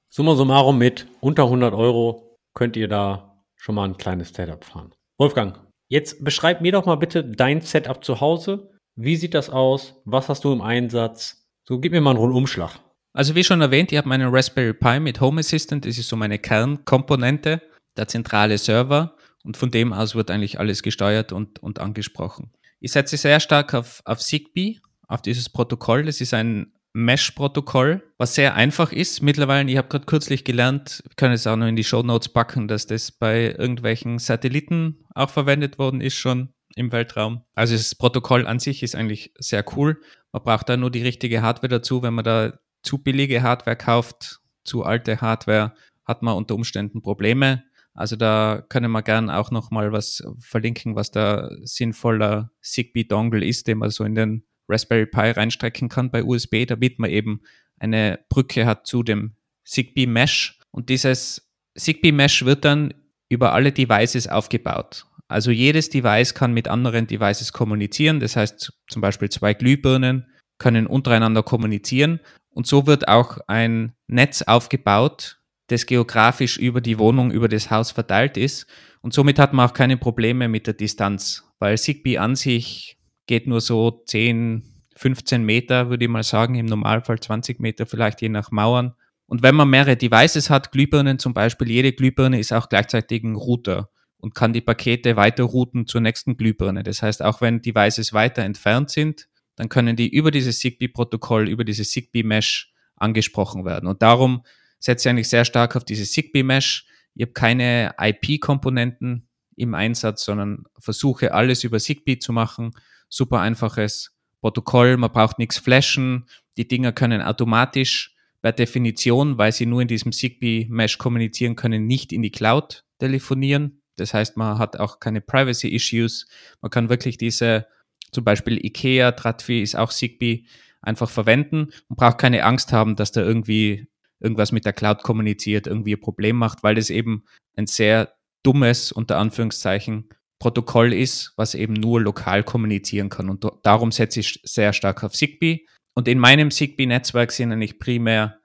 [0.10, 4.94] Summa summarum mit unter 100 Euro könnt ihr da schon mal ein kleines Setup fahren.
[5.18, 8.72] Wolfgang, jetzt beschreib mir doch mal bitte dein Setup zu Hause.
[8.96, 9.96] Wie sieht das aus?
[10.06, 11.48] Was hast du im Einsatz?
[11.68, 12.80] So, gib mir mal einen Rundumschlag.
[13.14, 15.86] Also wie schon erwähnt, ich habe meinen Raspberry Pi mit Home Assistant.
[15.86, 17.62] Das ist so meine Kernkomponente,
[17.98, 19.16] der zentrale Server.
[19.44, 22.52] Und von dem aus wird eigentlich alles gesteuert und, und angesprochen.
[22.80, 26.04] Ich setze sehr stark auf, auf Zigbee, auf dieses Protokoll.
[26.04, 29.22] Das ist ein Mesh-Protokoll, was sehr einfach ist.
[29.22, 32.30] Mittlerweile, ich habe gerade kürzlich gelernt, wir können es auch noch in die Show Notes
[32.30, 37.42] packen, dass das bei irgendwelchen Satelliten auch verwendet worden ist schon im Weltraum.
[37.54, 40.00] Also das Protokoll an sich ist eigentlich sehr cool.
[40.32, 42.02] Man braucht da nur die richtige Hardware dazu.
[42.02, 45.74] Wenn man da zu billige Hardware kauft, zu alte Hardware,
[46.06, 47.64] hat man unter Umständen Probleme.
[47.94, 53.68] Also da können wir gern auch noch mal was verlinken, was da sinnvoller Zigbee-Dongle ist,
[53.68, 57.42] den man so in den Raspberry Pi reinstrecken kann bei USB, damit man eben
[57.80, 60.60] eine Brücke hat zu dem Zigbee Mesh.
[60.72, 62.94] Und dieses Zigbee Mesh wird dann
[63.30, 65.06] über alle Devices aufgebaut.
[65.28, 68.20] Also jedes Device kann mit anderen Devices kommunizieren.
[68.20, 72.20] Das heißt zum Beispiel zwei Glühbirnen können untereinander kommunizieren.
[72.50, 77.92] Und so wird auch ein Netz aufgebaut, das geografisch über die Wohnung, über das Haus
[77.92, 78.68] verteilt ist.
[79.02, 82.95] Und somit hat man auch keine Probleme mit der Distanz, weil Zigbee an sich
[83.28, 84.64] geht nur so 10,
[84.96, 88.94] 15 Meter, würde ich mal sagen, im Normalfall 20 Meter vielleicht je nach Mauern.
[89.28, 93.36] Und wenn man mehrere Devices hat, Glühbirnen zum Beispiel, jede Glühbirne ist auch gleichzeitig ein
[93.36, 96.84] Router und kann die Pakete weiter routen zur nächsten Glühbirne.
[96.84, 101.64] Das heißt, auch wenn Devices weiter entfernt sind, dann können die über dieses Zigbee-Protokoll, über
[101.64, 103.88] dieses Zigbee-Mesh angesprochen werden.
[103.88, 104.44] Und darum
[104.80, 106.86] setze ich eigentlich sehr stark auf dieses Zigbee-Mesh.
[107.16, 112.74] Ich habe keine IP-Komponenten im Einsatz, sondern versuche alles über Zigbee zu machen.
[113.16, 116.26] Super einfaches Protokoll, man braucht nichts flashen.
[116.58, 122.12] Die Dinger können automatisch per Definition, weil sie nur in diesem Zigbee-Mesh kommunizieren können, nicht
[122.12, 123.82] in die Cloud telefonieren.
[123.96, 126.28] Das heißt, man hat auch keine Privacy-Issues.
[126.62, 127.68] Man kann wirklich diese,
[128.12, 130.44] zum Beispiel IKEA, Tratvi ist auch Zigbee,
[130.82, 133.88] einfach verwenden und braucht keine Angst haben, dass da irgendwie
[134.20, 137.24] irgendwas mit der Cloud kommuniziert, irgendwie ein Problem macht, weil das eben
[137.56, 143.30] ein sehr dummes, unter Anführungszeichen, Protokoll ist, was eben nur lokal kommunizieren kann.
[143.30, 145.66] Und darum setze ich sehr stark auf Zigbee.
[145.94, 148.40] Und in meinem Zigbee-Netzwerk sind eigentlich primär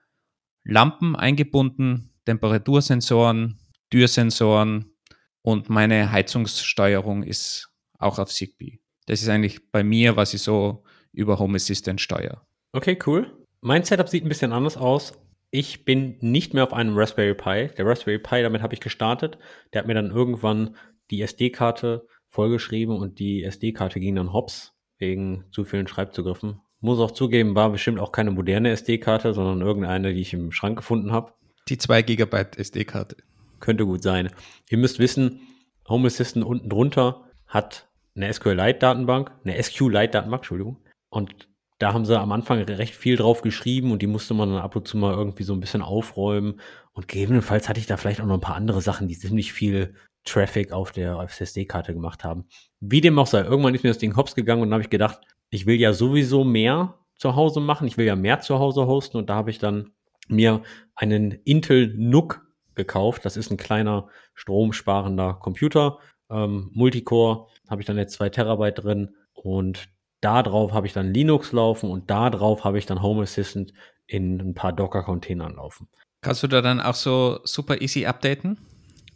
[0.64, 3.59] Lampen eingebunden, Temperatursensoren,
[3.90, 4.94] Türsensoren
[5.42, 8.79] und meine Heizungssteuerung ist auch auf Zigbee.
[9.07, 12.46] Das ist eigentlich bei mir, was ich so über Home Assistant steuere.
[12.72, 13.37] Okay, cool.
[13.61, 15.14] Mein Setup sieht ein bisschen anders aus.
[15.50, 17.74] Ich bin nicht mehr auf einem Raspberry Pi.
[17.76, 19.38] Der Raspberry Pi, damit habe ich gestartet.
[19.72, 20.76] Der hat mir dann irgendwann
[21.11, 26.61] die SD-Karte vollgeschrieben und die SD-Karte ging dann hops wegen zu vielen Schreibzugriffen.
[26.81, 30.77] Muss auch zugeben, war bestimmt auch keine moderne SD-Karte, sondern irgendeine, die ich im Schrank
[30.77, 31.33] gefunden habe.
[31.68, 33.16] Die 2 GB SD-Karte.
[33.59, 34.31] Könnte gut sein.
[34.70, 35.40] Ihr müsst wissen,
[35.88, 40.79] Home Assistant unten drunter hat eine SQLite-Datenbank, eine SQLite-Datenbank, Entschuldigung.
[41.11, 44.61] Und da haben sie am Anfang recht viel drauf geschrieben und die musste man dann
[44.61, 46.61] ab und zu mal irgendwie so ein bisschen aufräumen.
[46.92, 49.94] Und gegebenenfalls hatte ich da vielleicht auch noch ein paar andere Sachen, die ziemlich viel
[50.24, 52.44] Traffic auf der SSD-Karte gemacht haben.
[52.80, 54.90] Wie dem auch sei, irgendwann ist mir das Ding hops gegangen und dann habe ich
[54.90, 58.87] gedacht, ich will ja sowieso mehr zu Hause machen, ich will ja mehr zu Hause
[58.87, 59.92] hosten und da habe ich dann
[60.28, 60.62] mir
[60.94, 62.40] einen Intel NUC
[62.74, 63.24] gekauft.
[63.24, 65.98] Das ist ein kleiner stromsparender Computer.
[66.30, 69.88] Ähm, Multicore habe ich dann jetzt zwei Terabyte drin und
[70.20, 73.72] da drauf habe ich dann Linux laufen und da drauf habe ich dann Home Assistant
[74.06, 75.88] in ein paar Docker-Containern laufen.
[76.20, 78.59] Kannst du da dann auch so super easy updaten?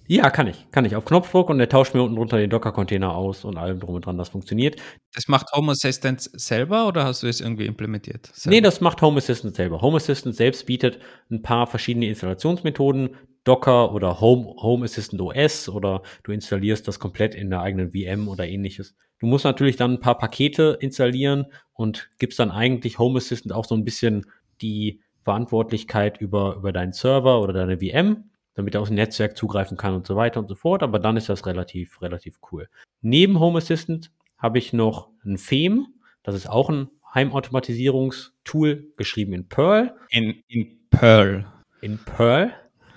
[0.07, 0.71] Ja, kann ich.
[0.71, 0.97] Kann ich.
[0.97, 4.05] Auf Knopfdruck und der tauscht mir unten drunter den Docker-Container aus und allem drum und
[4.05, 4.19] dran.
[4.19, 4.77] Das funktioniert.
[5.15, 8.27] Das macht Home Assistant selber oder hast du es irgendwie implementiert?
[8.35, 8.55] Selber?
[8.55, 9.81] Nee, das macht Home Assistant selber.
[9.81, 10.99] Home Assistant selbst bietet
[11.31, 13.17] ein paar verschiedene Installationsmethoden.
[13.45, 18.29] Docker oder Home, Home Assistant OS oder du installierst das komplett in der eigenen VM
[18.29, 18.95] oder ähnliches.
[19.19, 23.67] Du musst natürlich dann ein paar Pakete installieren und gibst dann eigentlich Home Assistant auch
[23.67, 24.27] so ein bisschen
[24.63, 29.77] die Verantwortlichkeit über, über deinen Server oder deine VM damit er aus dem Netzwerk zugreifen
[29.77, 30.83] kann und so weiter und so fort.
[30.83, 32.69] Aber dann ist das relativ, relativ cool.
[33.03, 35.87] Neben Home Assistant habe ich noch ein Theme.
[36.23, 39.95] Das ist auch ein Heimautomatisierungstool, geschrieben in Perl.
[40.11, 41.47] In, in Perl.
[41.81, 42.53] In Perl.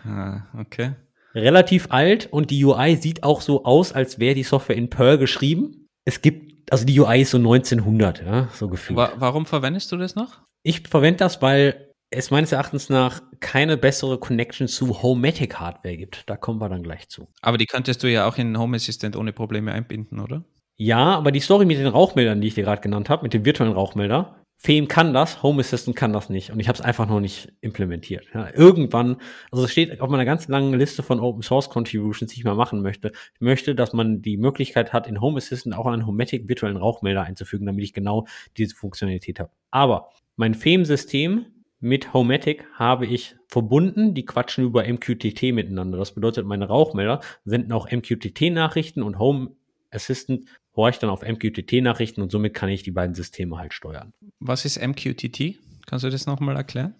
[0.05, 0.93] Ah, okay.
[1.35, 5.17] Relativ alt und die UI sieht auch so aus, als wäre die Software in Perl
[5.17, 5.87] geschrieben.
[6.05, 8.97] Es gibt, also die UI ist so 1900, ja, so gefühlt.
[8.97, 10.41] Wa warum verwendest du das noch?
[10.63, 16.29] Ich verwende das, weil es meines Erachtens nach keine bessere Connection zu Homematic Hardware gibt.
[16.29, 17.27] Da kommen wir dann gleich zu.
[17.41, 20.45] Aber die könntest du ja auch in Home Assistant ohne Probleme einbinden, oder?
[20.77, 23.45] Ja, aber die Story mit den Rauchmeldern, die ich dir gerade genannt habe, mit dem
[23.45, 26.51] virtuellen Rauchmelder, Fame kann das, Home Assistant kann das nicht.
[26.51, 28.25] Und ich habe es einfach noch nicht implementiert.
[28.33, 29.17] Ja, irgendwann,
[29.51, 32.55] also es steht auf meiner ganz langen Liste von Open Source Contributions, die ich mal
[32.55, 33.11] machen möchte.
[33.35, 37.23] Ich möchte, dass man die Möglichkeit hat, in Home Assistant auch einen Homematic virtuellen Rauchmelder
[37.23, 38.25] einzufügen, damit ich genau
[38.57, 39.51] diese Funktionalität habe.
[39.69, 41.45] Aber mein Fame-System
[41.79, 44.13] mit Homematic habe ich verbunden.
[44.13, 45.97] Die quatschen über MQTT miteinander.
[45.97, 49.51] Das bedeutet, meine Rauchmelder senden auch MQTT-Nachrichten und Home
[49.91, 54.13] Assistant horcht dann auf MQTT-Nachrichten und somit kann ich die beiden Systeme halt steuern.
[54.39, 55.55] Was ist MQTT?
[55.85, 56.93] Kannst du das nochmal erklären?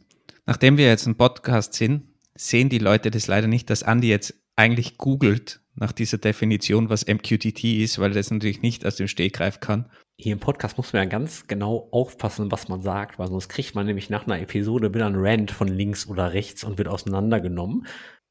[0.46, 2.04] Nachdem wir jetzt ein Podcast sind,
[2.36, 7.06] sehen die Leute das leider nicht, dass Andy jetzt eigentlich googelt nach dieser Definition, was
[7.06, 9.90] MQTT ist, weil er das natürlich nicht aus dem Stegreif kann.
[10.20, 13.76] Hier im Podcast muss man ja ganz genau aufpassen, was man sagt, weil sonst kriegt
[13.76, 17.86] man nämlich nach einer Episode wieder ein Rant von links oder rechts und wird auseinandergenommen.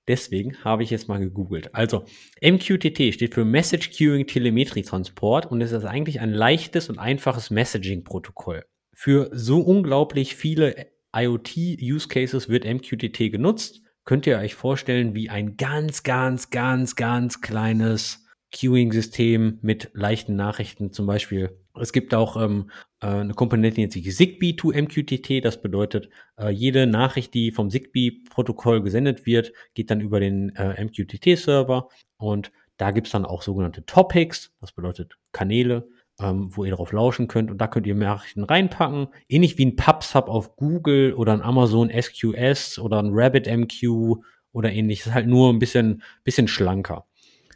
[0.09, 1.75] Deswegen habe ich jetzt mal gegoogelt.
[1.75, 2.05] Also,
[2.43, 7.51] MQTT steht für Message Queuing Telemetrie Transport und es ist eigentlich ein leichtes und einfaches
[7.51, 8.65] Messaging-Protokoll.
[8.93, 15.57] Für so unglaublich viele IoT-Use Cases wird MQTT genutzt könnt ihr euch vorstellen wie ein
[15.59, 18.26] ganz, ganz, ganz, ganz kleines
[18.59, 20.93] Queuing-System mit leichten Nachrichten.
[20.93, 25.45] Zum Beispiel, es gibt auch ähm, äh, eine Komponente, die nennt sich Zigbee to MQTT.
[25.45, 30.83] Das bedeutet, äh, jede Nachricht, die vom Zigbee-Protokoll gesendet wird, geht dann über den äh,
[30.85, 35.89] MQTT-Server und da gibt's dann auch sogenannte Topics, das bedeutet Kanäle,
[36.21, 37.51] ähm, wo ihr darauf lauschen könnt.
[37.51, 39.09] Und da könnt ihr Nachrichten reinpacken.
[39.29, 44.17] Ähnlich wie ein PubSub auf Google oder ein Amazon SQS oder ein RabbitMQ
[44.53, 45.13] oder ähnliches.
[45.13, 47.07] Halt nur ein bisschen, bisschen schlanker.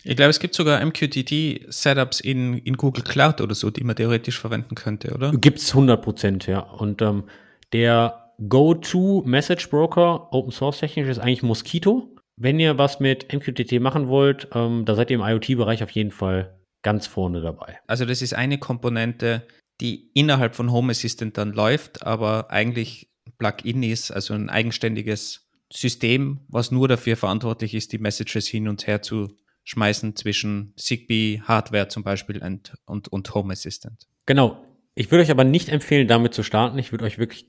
[0.04, 4.38] Ich glaube, es gibt sogar MQTT-Setups in, in Google Cloud oder so, die man theoretisch
[4.38, 5.32] verwenden könnte, oder?
[5.32, 6.60] Gibt's 100 Prozent, ja.
[6.60, 7.24] Und ähm,
[7.72, 12.14] der Go-To-Message-Broker, Open Source technisch, ist eigentlich Mosquito.
[12.36, 16.10] Wenn ihr was mit MQTT machen wollt, ähm, da seid ihr im IoT-Bereich auf jeden
[16.10, 17.78] Fall ganz vorne dabei.
[17.86, 19.46] Also das ist eine Komponente,
[19.82, 26.40] die innerhalb von Home Assistant dann läuft, aber eigentlich Plugin ist, also ein eigenständiges System,
[26.48, 29.28] was nur dafür verantwortlich ist, die Messages hin und her zu
[29.64, 34.06] schmeißen zwischen Zigbee, Hardware zum Beispiel und, und, und Home Assistant.
[34.26, 34.64] Genau.
[34.94, 36.78] Ich würde euch aber nicht empfehlen, damit zu starten.
[36.78, 37.46] Ich würde euch wirklich,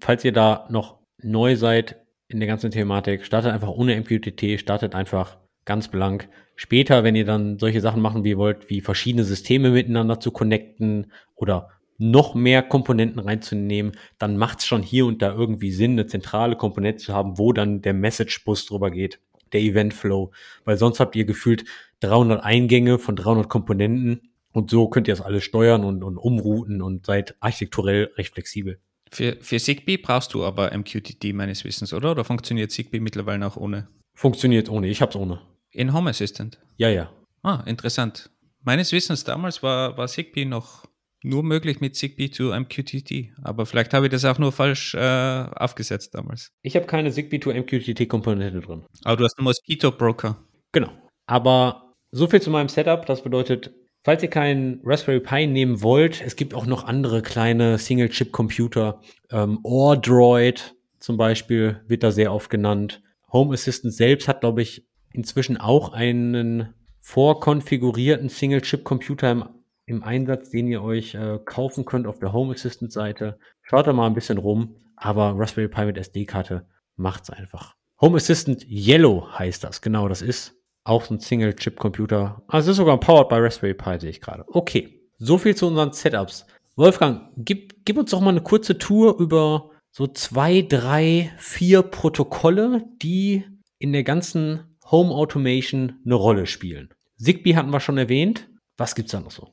[0.00, 1.96] falls ihr da noch neu seid
[2.28, 6.28] in der ganzen Thematik, startet einfach ohne MQTT, startet einfach ganz blank.
[6.56, 11.10] Später, wenn ihr dann solche Sachen machen wie wollt, wie verschiedene Systeme miteinander zu connecten
[11.34, 16.06] oder noch mehr Komponenten reinzunehmen, dann macht es schon hier und da irgendwie Sinn, eine
[16.06, 19.20] zentrale Komponente zu haben, wo dann der Message-Bus drüber geht,
[19.52, 20.32] der Event-Flow.
[20.64, 21.64] Weil sonst habt ihr gefühlt
[22.00, 26.82] 300 Eingänge von 300 Komponenten und so könnt ihr das alles steuern und, und umrouten
[26.82, 28.78] und seid architekturell recht flexibel.
[29.10, 32.12] Für, für Zigbee brauchst du aber MQTT meines Wissens, oder?
[32.12, 33.88] Oder funktioniert Zigbee mittlerweile auch ohne?
[34.14, 35.40] Funktioniert ohne, ich hab's ohne.
[35.70, 36.58] In Home Assistant?
[36.76, 37.10] Ja, ja.
[37.42, 38.30] Ah, interessant.
[38.62, 40.84] Meines Wissens damals war, war Zigbee noch
[41.24, 43.32] nur möglich mit Zigbee to MQTT.
[43.42, 46.50] Aber vielleicht habe ich das auch nur falsch äh, aufgesetzt damals.
[46.62, 48.84] Ich habe keine Zigbee to MQTT-Komponente drin.
[49.04, 50.36] Aber du hast einen Mosquito-Broker.
[50.72, 50.90] Genau.
[51.26, 53.06] Aber so viel zu meinem Setup.
[53.06, 53.72] Das bedeutet,
[54.04, 59.00] falls ihr keinen Raspberry Pi nehmen wollt, es gibt auch noch andere kleine Single-Chip-Computer.
[59.30, 63.02] Ähm, Ordroid zum Beispiel wird da sehr oft genannt.
[63.32, 69.44] Home Assistant selbst hat, glaube ich, inzwischen auch einen vorkonfigurierten Single-Chip-Computer im,
[69.92, 73.38] im, Einsatz, den ihr euch äh, kaufen könnt auf der Home Assistant-Seite.
[73.62, 77.74] Schaut da mal ein bisschen rum, aber Raspberry Pi mit SD-Karte macht's einfach.
[78.00, 82.42] Home Assistant Yellow heißt das, genau, das ist auch so ein Single-Chip-Computer.
[82.48, 84.44] Also es ist sogar powered by Raspberry Pi, sehe ich gerade.
[84.48, 86.46] Okay, so viel zu unseren Setups.
[86.74, 92.84] Wolfgang, gib, gib uns doch mal eine kurze Tour über so zwei, drei, vier Protokolle,
[93.02, 93.44] die
[93.78, 96.88] in der ganzen Home Automation eine Rolle spielen.
[97.18, 98.48] Zigbee hatten wir schon erwähnt.
[98.76, 99.50] Was gibt es da noch so?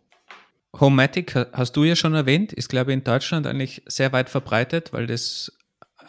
[0.77, 4.93] Homematic hast du ja schon erwähnt, ist glaube ich in Deutschland eigentlich sehr weit verbreitet,
[4.93, 5.57] weil das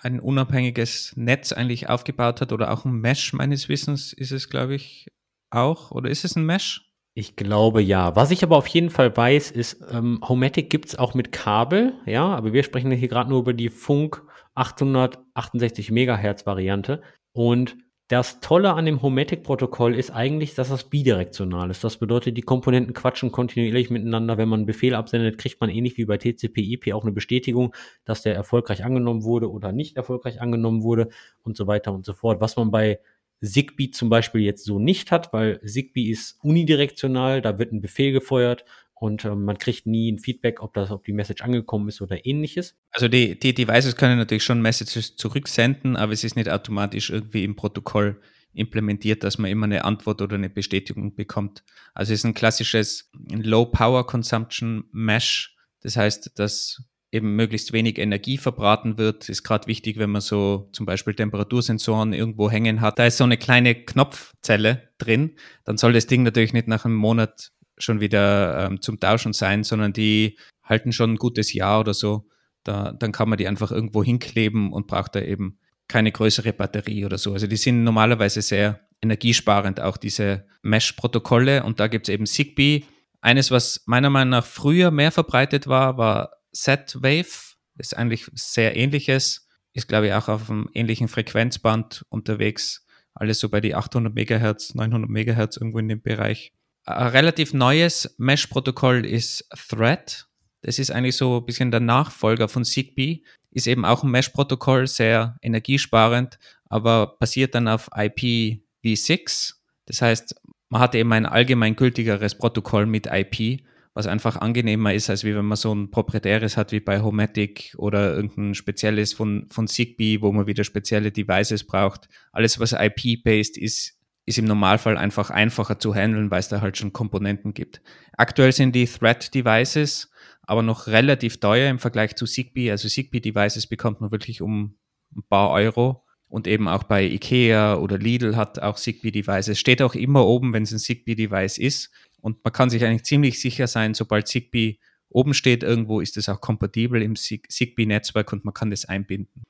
[0.03, 4.75] ein unabhängiges Netz eigentlich aufgebaut hat oder auch ein Mesh meines Wissens ist es glaube
[4.75, 5.09] ich
[5.51, 6.91] auch oder ist es ein Mesh?
[7.15, 8.15] Ich glaube ja.
[8.15, 11.95] Was ich aber auf jeden Fall weiß, ist, ähm, Homematic gibt es auch mit Kabel,
[12.07, 14.23] ja, aber wir sprechen hier gerade nur über die Funk
[14.55, 17.03] 868 Megahertz Variante.
[17.33, 17.77] Und
[18.11, 21.85] das Tolle an dem Homematic-Protokoll ist eigentlich, dass das bidirektional ist.
[21.85, 24.37] Das bedeutet, die Komponenten quatschen kontinuierlich miteinander.
[24.37, 27.73] Wenn man einen Befehl absendet, kriegt man ähnlich wie bei TCP/IP auch eine Bestätigung,
[28.05, 31.09] dass der erfolgreich angenommen wurde oder nicht erfolgreich angenommen wurde
[31.45, 32.41] und so weiter und so fort.
[32.41, 32.99] Was man bei
[33.43, 38.11] Zigbee zum Beispiel jetzt so nicht hat, weil Zigbee ist unidirektional, da wird ein Befehl
[38.11, 38.65] gefeuert
[39.01, 42.27] und äh, man kriegt nie ein Feedback, ob das, ob die Message angekommen ist oder
[42.27, 42.77] ähnliches.
[42.91, 47.43] Also die, die Devices können natürlich schon Messages zurücksenden, aber es ist nicht automatisch irgendwie
[47.43, 48.21] im Protokoll
[48.53, 51.65] implementiert, dass man immer eine Antwort oder eine Bestätigung bekommt.
[51.95, 55.57] Also es ist ein klassisches Low Power Consumption Mesh.
[55.81, 60.69] Das heißt, dass eben möglichst wenig Energie verbraten wird, ist gerade wichtig, wenn man so
[60.73, 62.99] zum Beispiel Temperatursensoren irgendwo hängen hat.
[62.99, 66.97] Da ist so eine kleine Knopfzelle drin, dann soll das Ding natürlich nicht nach einem
[66.97, 67.51] Monat
[67.83, 72.29] schon wieder ähm, zum Tauschen sein, sondern die halten schon ein gutes Jahr oder so.
[72.65, 77.05] Da, dann kann man die einfach irgendwo hinkleben und braucht da eben keine größere Batterie
[77.05, 77.33] oder so.
[77.33, 81.65] Also die sind normalerweise sehr energiesparend, auch diese Mesh-Protokolle.
[81.65, 82.85] Und da gibt es eben Zigbee.
[83.21, 87.57] Eines, was meiner Meinung nach früher mehr verbreitet war, war Z-Wave.
[87.79, 89.49] Ist eigentlich sehr ähnliches.
[89.73, 92.87] Ist, glaube ich, auch auf einem ähnlichen Frequenzband unterwegs.
[93.15, 96.53] Alles so bei die 800 Megahertz, 900 Megahertz irgendwo in dem Bereich.
[96.97, 100.27] Ein relativ neues Mesh-Protokoll ist Thread.
[100.63, 103.23] Das ist eigentlich so ein bisschen der Nachfolger von Zigbee.
[103.53, 109.55] Ist eben auch ein Mesh-Protokoll, sehr energiesparend, aber basiert dann auf IPv6.
[109.87, 110.35] Das heißt,
[110.69, 113.63] man hat eben ein allgemeingültigeres Protokoll mit IP,
[113.95, 117.75] was einfach angenehmer ist, als wie wenn man so ein proprietäres hat wie bei Homatic
[117.77, 122.09] oder irgendein spezielles von, von Zigbee, wo man wieder spezielle Devices braucht.
[122.33, 124.00] Alles, was IP-based ist,
[124.31, 127.83] ist im Normalfall einfach einfacher zu handeln, weil es da halt schon Komponenten gibt.
[128.17, 130.11] Aktuell sind die Thread-Devices
[130.51, 132.73] aber noch relativ teuer im Vergleich zu Zigbee.
[132.73, 134.75] Also Zigbee-Devices bekommt man wirklich um
[135.15, 136.05] ein paar Euro.
[136.27, 139.61] Und eben auch bei Ikea oder Lidl hat auch Zigbee-Devices.
[139.61, 141.93] Steht auch immer oben, wenn es ein Zigbee-Device ist.
[142.21, 146.29] Und man kann sich eigentlich ziemlich sicher sein, sobald Zigbee oben steht irgendwo, ist es
[146.29, 149.45] auch kompatibel im Zigbee-Netzwerk und man kann das einbinden.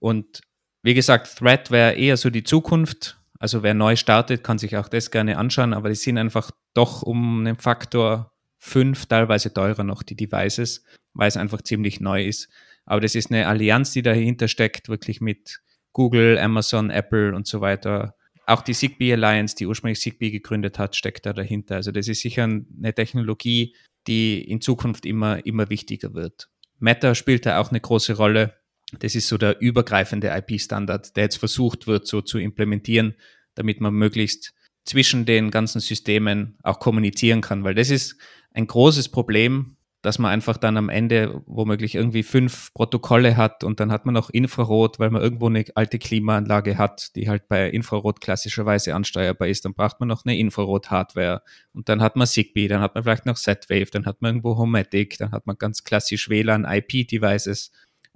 [0.00, 0.40] Und
[0.82, 3.19] wie gesagt, Thread wäre eher so die Zukunft.
[3.40, 7.02] Also wer neu startet, kann sich auch das gerne anschauen, aber die sind einfach doch
[7.02, 12.50] um einen Faktor fünf, teilweise teurer noch die Devices, weil es einfach ziemlich neu ist.
[12.84, 17.62] Aber das ist eine Allianz, die dahinter steckt, wirklich mit Google, Amazon, Apple und so
[17.62, 18.14] weiter.
[18.46, 21.76] Auch die Zigbee Alliance, die ursprünglich Zigbee gegründet hat, steckt da dahinter.
[21.76, 23.74] Also das ist sicher eine Technologie,
[24.06, 26.50] die in Zukunft immer, immer wichtiger wird.
[26.78, 28.59] Meta spielt da auch eine große Rolle.
[28.98, 33.14] Das ist so der übergreifende IP-Standard, der jetzt versucht wird, so zu implementieren,
[33.54, 38.16] damit man möglichst zwischen den ganzen Systemen auch kommunizieren kann, weil das ist
[38.52, 43.80] ein großes Problem, dass man einfach dann am Ende womöglich irgendwie fünf Protokolle hat und
[43.80, 47.68] dann hat man noch Infrarot, weil man irgendwo eine alte Klimaanlage hat, die halt bei
[47.68, 49.66] Infrarot klassischerweise ansteuerbar ist.
[49.66, 51.42] Dann braucht man noch eine Infrarot-Hardware
[51.74, 54.56] und dann hat man Zigbee, dann hat man vielleicht noch Z-Wave, dann hat man irgendwo
[54.56, 57.70] Homematic, dann hat man ganz klassisch WLAN, IP-Devices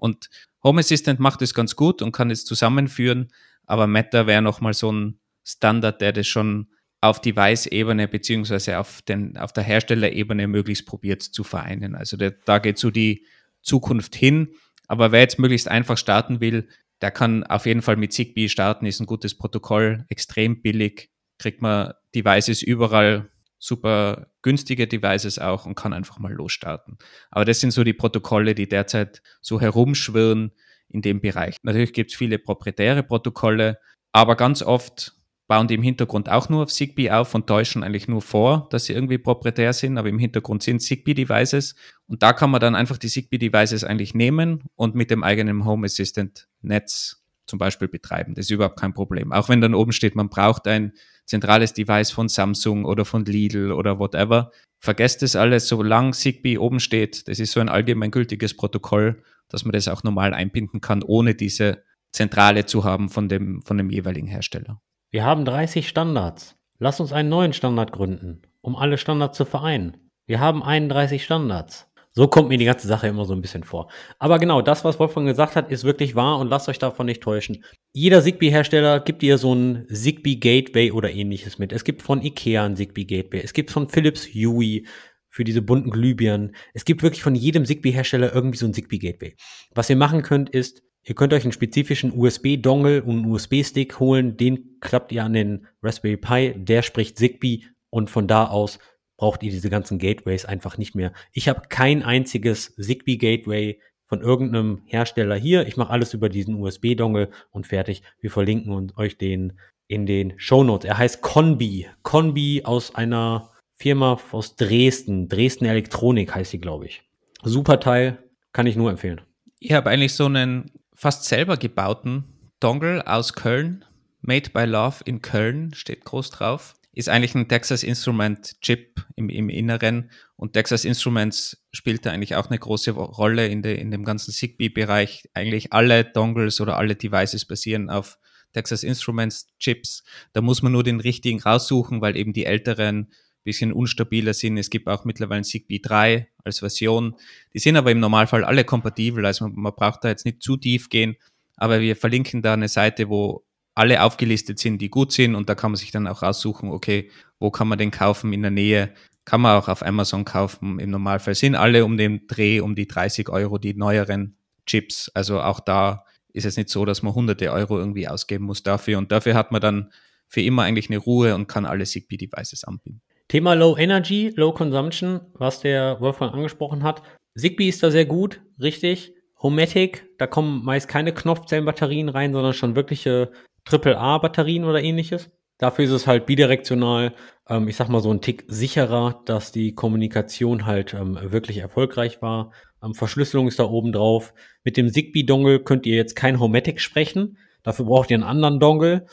[0.05, 0.29] und
[0.63, 3.33] Home Assistant macht es ganz gut und kann es zusammenführen,
[3.65, 6.69] aber Meta wäre nochmal so ein Standard, der das schon
[7.01, 9.03] auf Device-Ebene beziehungsweise auf,
[9.39, 11.95] auf der Herstellerebene möglichst probiert zu vereinen.
[11.95, 13.27] Also der, da geht so die
[13.63, 14.55] Zukunft hin.
[14.89, 16.69] Aber wer jetzt möglichst einfach starten will,
[17.01, 21.63] der kann auf jeden Fall mit Zigbee starten, ist ein gutes Protokoll, extrem billig, kriegt
[21.63, 23.31] man Devices überall,
[23.65, 26.99] super günstige Devices auch und kann einfach mal losstarten.
[27.31, 30.53] Aber das sind so die Protokolle, die derzeit so herumschwirren
[30.91, 31.57] in dem Bereich.
[31.63, 33.79] Natürlich gibt es viele proprietäre Protokolle,
[34.13, 35.15] aber ganz oft
[35.47, 38.85] bauen die im Hintergrund auch nur auf Zigbee auf und täuschen eigentlich nur vor, dass
[38.85, 41.75] sie irgendwie proprietär sind, aber im Hintergrund sind Zigbee-Devices.
[42.07, 45.87] Und da kann man dann einfach die Zigbee-Devices eigentlich nehmen und mit dem eigenen Home
[45.87, 48.35] Assistant-Netz zum Beispiel betreiben.
[48.35, 49.33] Das ist überhaupt kein Problem.
[49.33, 50.93] Auch wenn dann oben steht, man braucht ein
[51.27, 54.51] zentrales Device von Samsung oder von Lidl oder whatever.
[54.81, 57.29] Vergesst das alles, solange Zigbee oben steht.
[57.29, 61.83] Das ist so ein allgemeingültiges Protokoll, dass man das auch normal einbinden kann, ohne diese
[62.13, 64.81] Zentrale zu haben von dem, von dem jeweiligen Hersteller.
[65.11, 66.57] Wir haben 30 Standards.
[66.79, 69.97] Lass uns einen neuen Standard gründen, um alle Standards zu vereinen.
[70.27, 71.87] Wir haben 31 Standards.
[72.17, 73.91] So kommt mir die ganze Sache immer so ein bisschen vor.
[74.21, 77.23] Aber genau, das, was Wolfgang gesagt hat, ist wirklich wahr und lasst euch davon nicht
[77.23, 77.65] täuschen.
[77.93, 81.73] Jeder Zigbee-Hersteller gibt dir so ein Zigbee Gateway oder ähnliches mit.
[81.73, 83.41] Es gibt von Ikea ein Zigbee Gateway.
[83.43, 84.83] Es gibt von Philips Hue
[85.29, 86.55] für diese bunten Glühbirnen.
[86.73, 89.35] Es gibt wirklich von jedem Zigbee-Hersteller irgendwie so ein Zigbee Gateway.
[89.75, 94.39] Was ihr machen könnt, ist, Ihr könnt euch einen spezifischen USB-Dongle und einen USB-Stick holen,
[94.39, 98.79] den klappt ihr an den Raspberry Pi, der spricht Zigbee und von da aus
[99.25, 101.11] braucht ihr diese ganzen Gateways einfach nicht mehr.
[101.33, 105.67] Ich habe kein einziges Zigbee Gateway von irgendeinem Hersteller hier.
[105.67, 108.03] Ich mache alles über diesen USB-Dongle und fertig.
[108.21, 109.55] Wir verlinken euch den
[109.87, 110.87] in den Show Notes.
[110.87, 111.89] Er heißt Conbi.
[112.03, 115.31] Conbi aus einer Firma aus Dresden.
[115.31, 117.01] Dresden Elektronik heißt sie, glaube ich.
[117.43, 118.19] Super Teil,
[118.53, 119.23] kann ich nur empfehlen.
[119.59, 122.25] Ich habe eigentlich so einen fast selber gebauten
[122.61, 123.87] Dongle aus Köln.
[124.21, 126.75] Made by Love in Köln steht groß drauf.
[126.95, 132.37] Ist eigentlich ein Texas Instrument Chip im, im Inneren und Texas Instruments spielt da eigentlich
[132.37, 135.29] auch eine große Rolle in, de, in dem ganzen Zigbee-Bereich.
[135.35, 138.19] Eigentlich alle Dongles oder alle Devices basieren auf
[138.53, 140.05] Texas Instruments Chips.
[140.33, 143.09] Da muss man nur den richtigen raussuchen, weil eben die älteren
[143.45, 144.57] bisschen unstabiler sind.
[144.57, 147.15] Es gibt auch mittlerweile Zigbee 3 als Version.
[147.53, 150.57] Die sind aber im Normalfall alle kompatibel, also man, man braucht da jetzt nicht zu
[150.57, 151.17] tief gehen.
[151.57, 155.55] Aber wir verlinken da eine Seite, wo alle aufgelistet sind, die gut sind und da
[155.55, 158.95] kann man sich dann auch raussuchen, okay, wo kann man den kaufen in der Nähe,
[159.25, 160.79] kann man auch auf Amazon kaufen.
[160.79, 165.11] Im Normalfall sind alle um den Dreh um die 30 Euro die neueren Chips.
[165.15, 168.99] Also auch da ist es nicht so, dass man hunderte Euro irgendwie ausgeben muss dafür.
[168.99, 169.93] Und dafür hat man dann
[170.29, 173.01] für immer eigentlich eine Ruhe und kann alle Zigbee-Devices anbieten.
[173.29, 177.03] Thema Low Energy, Low Consumption, was der Wolfgang angesprochen hat.
[177.37, 179.15] Zigbee ist da sehr gut, richtig.
[179.43, 183.33] Homatic, da kommen meist keine Knopfzellenbatterien rein, sondern schon wirkliche
[183.71, 185.31] AAA-Batterien oder ähnliches.
[185.59, 187.15] Dafür ist es halt bidirektional,
[187.49, 192.21] ähm, ich sag mal so ein Tick sicherer, dass die Kommunikation halt ähm, wirklich erfolgreich
[192.23, 192.53] war.
[192.83, 194.35] Ähm, Verschlüsselung ist da oben drauf.
[194.65, 197.39] Mit dem Zigbee-Dongle könnt ihr jetzt kein Homatic sprechen.
[197.63, 199.07] Dafür braucht ihr einen anderen Dongle.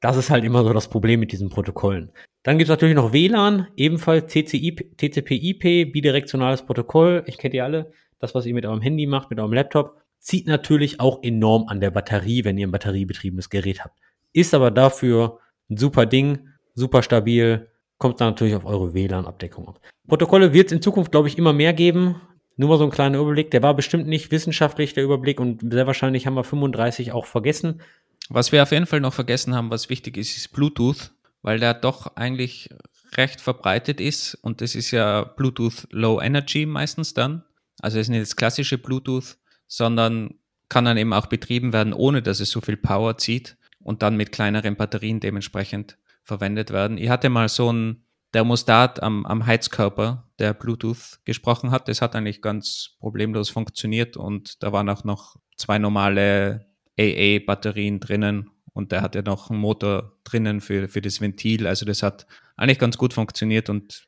[0.00, 2.10] Das ist halt immer so das Problem mit diesen Protokollen.
[2.42, 7.22] Dann gibt es natürlich noch WLAN, ebenfalls TCP/IP, bidirektionales Protokoll.
[7.26, 7.92] Ich kenne die alle.
[8.18, 11.80] Das, was ihr mit eurem Handy macht, mit eurem Laptop, zieht natürlich auch enorm an
[11.80, 13.98] der Batterie, wenn ihr ein batteriebetriebenes Gerät habt.
[14.32, 17.68] Ist aber dafür ein super Ding, super stabil,
[17.98, 19.80] kommt dann natürlich auf eure WLAN-Abdeckung ab.
[20.08, 22.20] Protokolle wird es in Zukunft, glaube ich, immer mehr geben.
[22.56, 23.50] Nur mal so ein kleiner Überblick.
[23.50, 27.80] Der war bestimmt nicht wissenschaftlich, der Überblick, und sehr wahrscheinlich haben wir 35 auch vergessen.
[28.28, 31.12] Was wir auf jeden Fall noch vergessen haben, was wichtig ist, ist Bluetooth,
[31.42, 32.70] weil der doch eigentlich
[33.16, 37.42] recht verbreitet ist und das ist ja Bluetooth Low Energy meistens dann.
[37.80, 39.36] Also es ist nicht das klassische Bluetooth,
[39.72, 40.34] sondern
[40.68, 44.18] kann dann eben auch betrieben werden, ohne dass es so viel Power zieht und dann
[44.18, 46.98] mit kleineren Batterien dementsprechend verwendet werden.
[46.98, 51.88] Ich hatte mal so ein Thermostat am, am Heizkörper, der Bluetooth gesprochen hat.
[51.88, 56.66] Das hat eigentlich ganz problemlos funktioniert und da waren auch noch zwei normale
[57.00, 61.66] AA-Batterien drinnen und der hat ja noch einen Motor drinnen für, für das Ventil.
[61.66, 64.04] Also das hat eigentlich ganz gut funktioniert und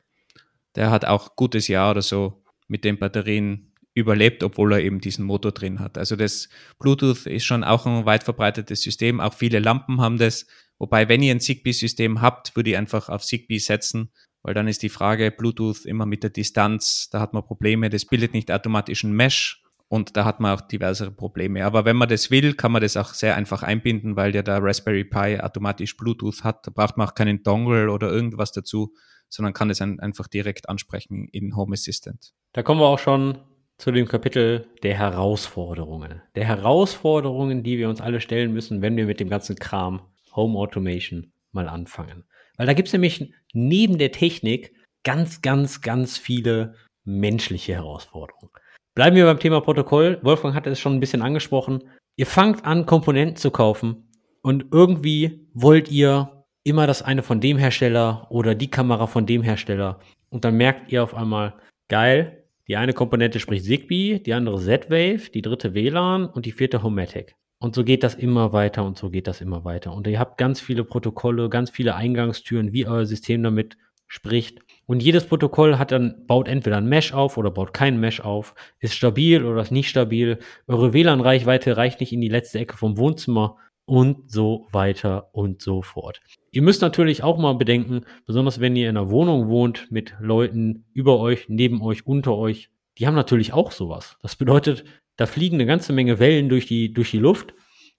[0.77, 5.25] der hat auch gutes Jahr oder so mit den Batterien überlebt, obwohl er eben diesen
[5.25, 5.97] Motor drin hat.
[5.97, 9.21] Also das Bluetooth ist schon auch ein weit verbreitetes System.
[9.21, 10.47] Auch viele Lampen haben das.
[10.79, 14.11] Wobei, wenn ihr ein Zigbee-System habt, würde ich einfach auf Zigbee setzen,
[14.43, 18.05] weil dann ist die Frage Bluetooth immer mit der Distanz, da hat man Probleme, das
[18.05, 21.65] bildet nicht automatisch ein Mesh und da hat man auch diversere Probleme.
[21.65, 24.61] Aber wenn man das will, kann man das auch sehr einfach einbinden, weil ja der
[24.61, 26.67] Raspberry Pi automatisch Bluetooth hat.
[26.67, 28.93] Da braucht man auch keinen Dongle oder irgendwas dazu,
[29.29, 32.33] sondern kann es einfach direkt ansprechen in Home Assistant.
[32.53, 33.39] Da kommen wir auch schon
[33.85, 36.23] zu dem Kapitel der Herausforderungen.
[36.37, 40.01] Der Herausforderungen, die wir uns alle stellen müssen, wenn wir mit dem ganzen Kram
[40.35, 42.25] Home Automation mal anfangen.
[42.57, 48.49] Weil da gibt es nämlich neben der Technik ganz, ganz, ganz viele menschliche Herausforderungen.
[48.95, 50.19] Bleiben wir beim Thema Protokoll.
[50.23, 51.85] Wolfgang hatte es schon ein bisschen angesprochen.
[52.17, 54.09] Ihr fangt an, Komponenten zu kaufen
[54.41, 59.43] und irgendwie wollt ihr immer das eine von dem Hersteller oder die Kamera von dem
[59.43, 60.01] Hersteller.
[60.31, 61.53] Und dann merkt ihr auf einmal,
[61.91, 66.83] geil, die eine Komponente spricht Zigbee, die andere Z-Wave, die dritte WLAN und die vierte
[66.83, 67.37] Homatic.
[67.59, 69.93] Und so geht das immer weiter und so geht das immer weiter.
[69.93, 74.61] Und ihr habt ganz viele Protokolle, ganz viele Eingangstüren, wie euer System damit spricht.
[74.87, 78.55] Und jedes Protokoll hat dann, baut entweder ein Mesh auf oder baut kein Mesh auf,
[78.81, 80.39] ist stabil oder ist nicht stabil.
[80.67, 83.57] Eure WLAN-Reichweite reicht nicht in die letzte Ecke vom Wohnzimmer
[83.87, 86.21] und so weiter und so fort.
[86.55, 90.85] Ihr müsst natürlich auch mal bedenken, besonders wenn ihr in einer Wohnung wohnt mit Leuten
[90.93, 94.19] über euch, neben euch, unter euch, die haben natürlich auch sowas.
[94.23, 94.85] Das bedeutet,
[95.17, 97.55] da fliegen eine ganze Menge Wellen durch die, durch die Luft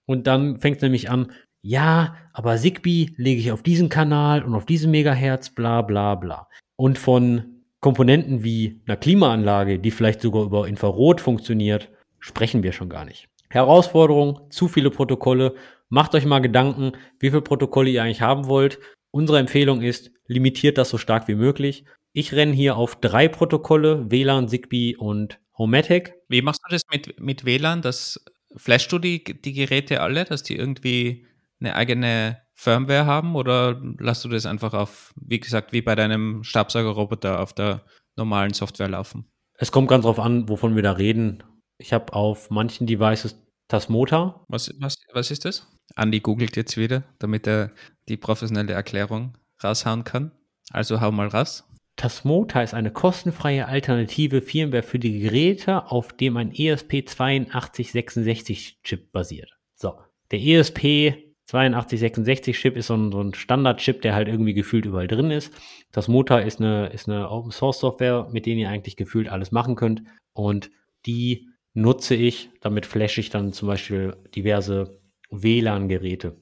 [0.06, 4.64] und dann fängt nämlich an, ja, aber Zigbee lege ich auf diesen Kanal und auf
[4.64, 6.48] diesen Megahertz, bla bla bla.
[6.76, 11.90] Und von Komponenten wie einer Klimaanlage, die vielleicht sogar über Infrarot funktioniert,
[12.20, 13.28] sprechen wir schon gar nicht.
[13.48, 15.54] Herausforderung, zu viele Protokolle
[15.88, 18.78] Macht euch mal Gedanken, wie viele Protokolle ihr eigentlich haben wollt.
[19.10, 21.84] Unsere Empfehlung ist, limitiert das so stark wie möglich.
[22.12, 26.14] Ich renne hier auf drei Protokolle, WLAN, Zigbee und Homatic.
[26.28, 27.82] Wie machst du das mit, mit WLAN?
[27.82, 28.24] Das
[28.56, 31.26] flashst du die, die Geräte alle, dass die irgendwie
[31.60, 36.42] eine eigene Firmware haben oder lässt du das einfach auf, wie gesagt, wie bei deinem
[36.42, 37.82] Stabsaugerroboter auf der
[38.16, 39.30] normalen Software laufen?
[39.58, 41.42] Es kommt ganz drauf an, wovon wir da reden.
[41.78, 43.36] Ich habe auf manchen Devices
[43.68, 44.44] Tasmota.
[44.48, 45.66] Was, was, was ist das?
[45.94, 47.70] Andi googelt jetzt wieder, damit er
[48.08, 50.32] die professionelle Erklärung raushauen kann.
[50.70, 51.62] Also hau mal raus.
[51.96, 59.56] Tasmota ist eine kostenfreie alternative Firmware für die Geräte, auf dem ein ESP8266-Chip basiert.
[59.74, 59.98] So,
[60.30, 65.54] der ESP8266-Chip ist so ein, so ein Standard-Chip, der halt irgendwie gefühlt überall drin ist.
[65.92, 70.02] Tasmota ist eine, ist eine Open-Source-Software, mit der ihr eigentlich gefühlt alles machen könnt.
[70.34, 70.70] Und
[71.06, 74.98] die nutze ich, damit flashe ich dann zum Beispiel diverse
[75.30, 76.36] WLAN-Geräte.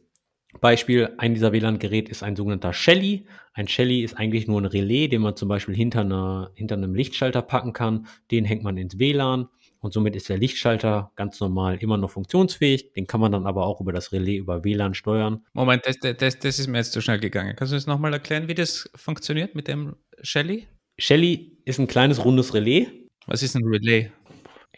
[0.60, 3.26] Beispiel, ein dieser WLAN-Geräte ist ein sogenannter Shelly.
[3.52, 6.94] Ein Shelly ist eigentlich nur ein Relais, den man zum Beispiel hinter, einer, hinter einem
[6.94, 8.06] Lichtschalter packen kann.
[8.30, 9.48] Den hängt man ins WLAN
[9.80, 12.92] und somit ist der Lichtschalter ganz normal immer noch funktionsfähig.
[12.92, 15.44] Den kann man dann aber auch über das Relais über WLAN steuern.
[15.52, 17.56] Moment, das, das, das ist mir jetzt zu schnell gegangen.
[17.56, 20.68] Kannst du das nochmal erklären, wie das funktioniert mit dem Shelly?
[20.96, 22.86] Shelly ist ein kleines rundes Relais.
[23.26, 24.10] Was ist ein Relais?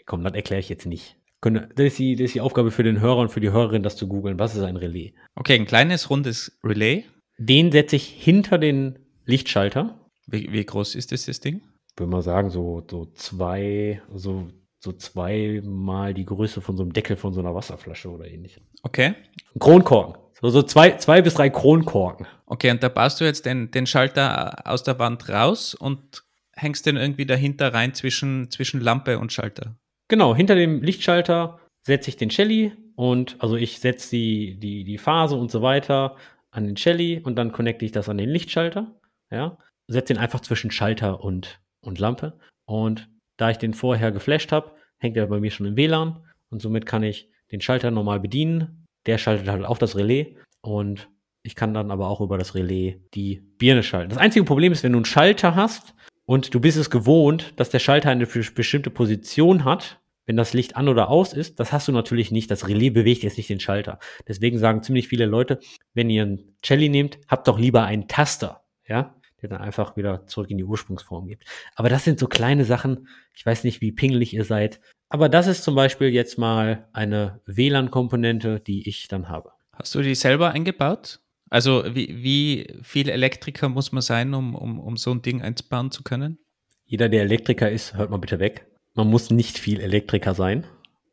[0.06, 1.16] Komm, das erkläre ich jetzt nicht.
[1.42, 3.96] Das ist, die, das ist die Aufgabe für den Hörer und für die Hörerin, das
[3.96, 4.38] zu googeln.
[4.38, 5.12] Was ist ein Relais?
[5.34, 7.04] Okay, ein kleines rundes Relais.
[7.38, 10.00] Den setze ich hinter den Lichtschalter.
[10.26, 11.62] Wie, wie groß ist das, das Ding?
[11.96, 14.48] Würde man sagen, so, so zwei, so,
[14.80, 18.60] so zweimal die Größe von so einem Deckel von so einer Wasserflasche oder ähnlich.
[18.82, 19.14] Okay.
[19.54, 20.20] Ein Kronkorken.
[20.40, 22.26] So, so zwei, zwei bis drei Kronkorken.
[22.46, 26.86] Okay, und da baust du jetzt den, den Schalter aus der Wand raus und hängst
[26.86, 29.76] den irgendwie dahinter rein zwischen, zwischen Lampe und Schalter.
[30.08, 34.98] Genau, hinter dem Lichtschalter setze ich den Shelly und also ich setze die, die, die
[34.98, 36.16] Phase und so weiter
[36.50, 38.94] an den Shelly und dann connecte ich das an den Lichtschalter.
[39.30, 42.38] Ja, setze den einfach zwischen Schalter und, und Lampe.
[42.64, 46.62] Und da ich den vorher geflasht habe, hängt er bei mir schon im WLAN und
[46.62, 48.86] somit kann ich den Schalter normal bedienen.
[49.06, 51.08] Der schaltet halt auch das Relais und
[51.42, 54.10] ich kann dann aber auch über das Relais die Birne schalten.
[54.10, 55.94] Das einzige Problem ist, wenn du einen Schalter hast
[56.26, 60.76] und du bist es gewohnt, dass der Schalter eine bestimmte Position hat, wenn das Licht
[60.76, 62.50] an oder aus ist, das hast du natürlich nicht.
[62.50, 64.00] Das Relais bewegt jetzt nicht den Schalter.
[64.26, 65.60] Deswegen sagen ziemlich viele Leute,
[65.94, 70.26] wenn ihr einen Jelly nehmt, habt doch lieber einen Taster, ja, der dann einfach wieder
[70.26, 71.44] zurück in die Ursprungsform gibt.
[71.76, 73.06] Aber das sind so kleine Sachen.
[73.34, 74.80] Ich weiß nicht, wie pingelig ihr seid.
[75.08, 79.52] Aber das ist zum Beispiel jetzt mal eine WLAN-Komponente, die ich dann habe.
[79.72, 81.20] Hast du die selber eingebaut?
[81.50, 85.90] Also wie, wie viel Elektriker muss man sein, um, um, um so ein Ding einzubauen
[85.90, 86.38] zu können?
[86.84, 88.66] Jeder, der Elektriker ist, hört mal bitte weg.
[88.94, 90.66] Man muss nicht viel Elektriker sein.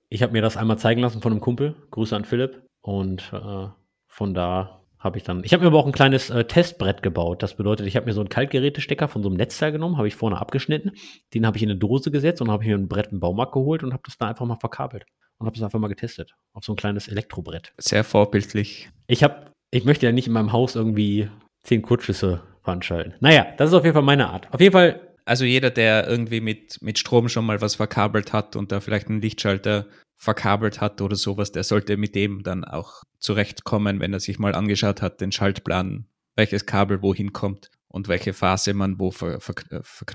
[0.10, 1.76] Ich habe mir das einmal zeigen lassen von einem Kumpel.
[1.92, 2.62] Grüße an Philipp.
[2.82, 3.68] Und äh,
[4.08, 5.44] von da habe ich dann.
[5.44, 7.44] Ich habe mir aber auch ein kleines äh, Testbrett gebaut.
[7.44, 10.16] Das bedeutet, ich habe mir so einen Kaltgerätestecker von so einem Netzteil genommen, habe ich
[10.16, 10.92] vorne abgeschnitten.
[11.34, 13.84] Den habe ich in eine Dose gesetzt und habe mir ein Brett im Baumarkt geholt
[13.84, 15.06] und habe das da einfach mal verkabelt.
[15.40, 16.36] Und habe das einfach mal getestet.
[16.54, 17.74] Auf so ein kleines Elektrobrett.
[17.80, 18.90] Sehr vorbildlich.
[19.08, 21.30] Ich habe ich möchte ja nicht in meinem Haus irgendwie
[21.64, 23.16] zehn Kurzschüsse veranstalten.
[23.20, 24.54] Naja, das ist auf jeden Fall meine Art.
[24.54, 25.02] Auf jeden Fall.
[25.26, 29.08] Also jeder, der irgendwie mit, mit Strom schon mal was verkabelt hat und da vielleicht
[29.08, 34.20] einen Lichtschalter verkabelt hat oder sowas, der sollte mit dem dann auch zurechtkommen, wenn er
[34.20, 39.12] sich mal angeschaut hat, den Schaltplan, welches Kabel wohin kommt und welche Phase man wo
[39.12, 40.14] ver, ver, ver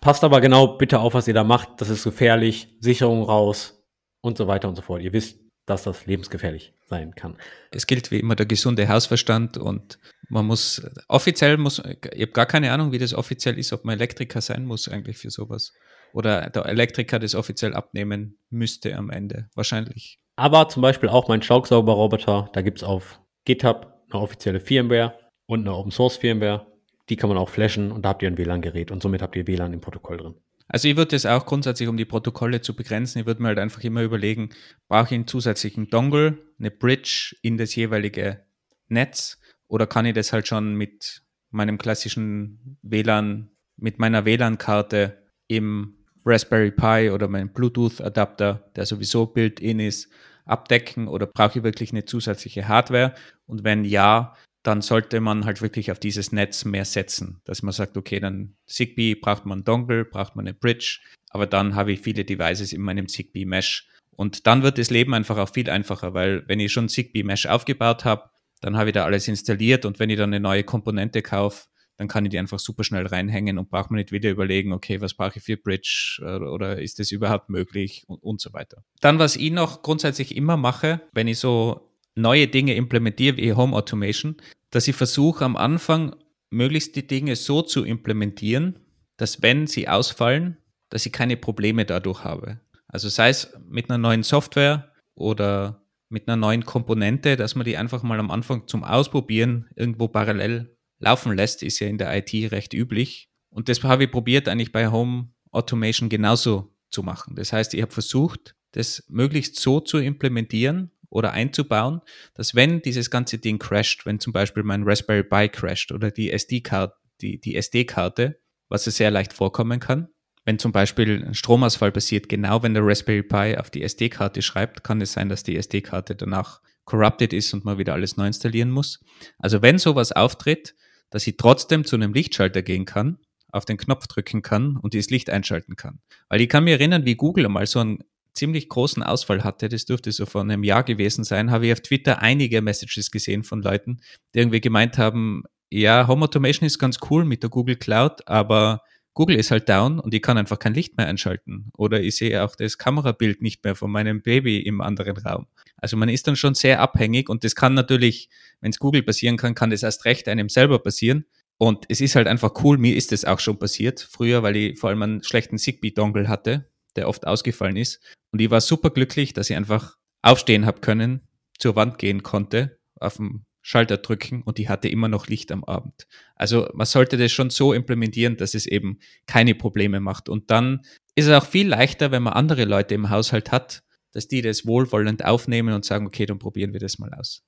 [0.00, 1.80] Passt aber genau bitte auf, was ihr da macht.
[1.80, 2.76] Das ist gefährlich.
[2.80, 3.82] Sicherung raus
[4.20, 5.00] und so weiter und so fort.
[5.00, 7.36] Ihr wisst, dass das lebensgefährlich sein kann.
[7.70, 9.98] Es gilt wie immer der gesunde Hausverstand und
[10.28, 13.94] man muss offiziell muss, ich habe gar keine Ahnung, wie das offiziell ist, ob man
[13.94, 15.72] Elektriker sein muss eigentlich für sowas.
[16.12, 19.48] Oder der Elektriker das offiziell abnehmen müsste am Ende.
[19.54, 20.18] Wahrscheinlich.
[20.36, 25.60] Aber zum Beispiel auch mein Staubsaugerroboter, da gibt es auf GitHub eine offizielle Firmware und
[25.60, 26.66] eine Open Source Firmware.
[27.08, 29.46] Die kann man auch flashen und da habt ihr ein WLAN-Gerät und somit habt ihr
[29.46, 30.34] WLAN im Protokoll drin.
[30.72, 33.58] Also ich würde es auch grundsätzlich, um die Protokolle zu begrenzen, ich würde mir halt
[33.58, 34.48] einfach immer überlegen,
[34.88, 38.40] brauche ich einen zusätzlichen Dongle, eine Bridge in das jeweilige
[38.88, 45.94] Netz oder kann ich das halt schon mit meinem klassischen WLAN, mit meiner WLAN-Karte im
[46.24, 50.08] Raspberry Pi oder meinem Bluetooth-Adapter, der sowieso built-in ist,
[50.46, 53.14] abdecken oder brauche ich wirklich eine zusätzliche Hardware?
[53.44, 57.72] Und wenn ja, dann sollte man halt wirklich auf dieses Netz mehr setzen, dass man
[57.72, 61.00] sagt, okay, dann Zigbee braucht man Dongle, braucht man eine Bridge,
[61.30, 65.14] aber dann habe ich viele Devices in meinem Zigbee Mesh und dann wird das Leben
[65.14, 68.94] einfach auch viel einfacher, weil wenn ich schon Zigbee Mesh aufgebaut habe, dann habe ich
[68.94, 72.38] da alles installiert und wenn ich dann eine neue Komponente kaufe, dann kann ich die
[72.38, 75.56] einfach super schnell reinhängen und braucht man nicht wieder überlegen, okay, was brauche ich für
[75.56, 78.84] Bridge oder, ist das überhaupt möglich und, und so weiter.
[79.00, 83.76] Dann, was ich noch grundsätzlich immer mache, wenn ich so neue Dinge implementiere wie Home
[83.76, 84.36] Automation,
[84.70, 86.14] dass ich versuche am Anfang
[86.50, 88.78] möglichst die Dinge so zu implementieren,
[89.16, 90.58] dass wenn sie ausfallen,
[90.90, 92.60] dass ich keine Probleme dadurch habe.
[92.88, 97.78] Also sei es mit einer neuen Software oder mit einer neuen Komponente, dass man die
[97.78, 102.52] einfach mal am Anfang zum Ausprobieren irgendwo parallel laufen lässt, ist ja in der IT
[102.52, 103.30] recht üblich.
[103.48, 107.34] Und das habe ich probiert eigentlich bei Home Automation genauso zu machen.
[107.34, 112.00] Das heißt, ich habe versucht, das möglichst so zu implementieren, oder einzubauen,
[112.34, 116.30] dass wenn dieses ganze Ding crasht, wenn zum Beispiel mein Raspberry Pi crasht oder die
[116.30, 120.08] SD-Karte, die, die SD-Karte, was es sehr leicht vorkommen kann,
[120.44, 124.82] wenn zum Beispiel ein Stromausfall passiert, genau wenn der Raspberry Pi auf die SD-Karte schreibt,
[124.82, 128.70] kann es sein, dass die SD-Karte danach corrupted ist und man wieder alles neu installieren
[128.70, 129.00] muss.
[129.38, 130.74] Also wenn sowas auftritt,
[131.10, 133.18] dass ich trotzdem zu einem Lichtschalter gehen kann,
[133.52, 136.00] auf den Knopf drücken kann und dieses Licht einschalten kann.
[136.28, 137.98] Weil ich kann mir erinnern, wie Google einmal so ein
[138.34, 141.80] ziemlich großen Ausfall hatte, das dürfte so vor einem Jahr gewesen sein, habe ich auf
[141.80, 144.00] Twitter einige Messages gesehen von Leuten,
[144.34, 148.82] die irgendwie gemeint haben, ja, Home Automation ist ganz cool mit der Google Cloud, aber
[149.14, 151.70] Google ist halt down und ich kann einfach kein Licht mehr einschalten.
[151.76, 155.46] Oder ich sehe auch das Kamerabild nicht mehr von meinem Baby im anderen Raum.
[155.76, 158.30] Also man ist dann schon sehr abhängig und das kann natürlich,
[158.60, 161.26] wenn es Google passieren kann, kann das erst recht einem selber passieren.
[161.58, 164.78] Und es ist halt einfach cool, mir ist das auch schon passiert früher, weil ich
[164.78, 168.00] vor allem einen schlechten Zigbee-Dongle hatte, der oft ausgefallen ist.
[168.32, 171.20] Und ich war super glücklich, dass ich einfach aufstehen habe können,
[171.58, 175.62] zur Wand gehen konnte, auf dem Schalter drücken und die hatte immer noch Licht am
[175.62, 176.08] Abend.
[176.34, 180.28] Also man sollte das schon so implementieren, dass es eben keine Probleme macht.
[180.28, 180.80] Und dann
[181.14, 184.66] ist es auch viel leichter, wenn man andere Leute im Haushalt hat, dass die das
[184.66, 187.44] wohlwollend aufnehmen und sagen, okay, dann probieren wir das mal aus.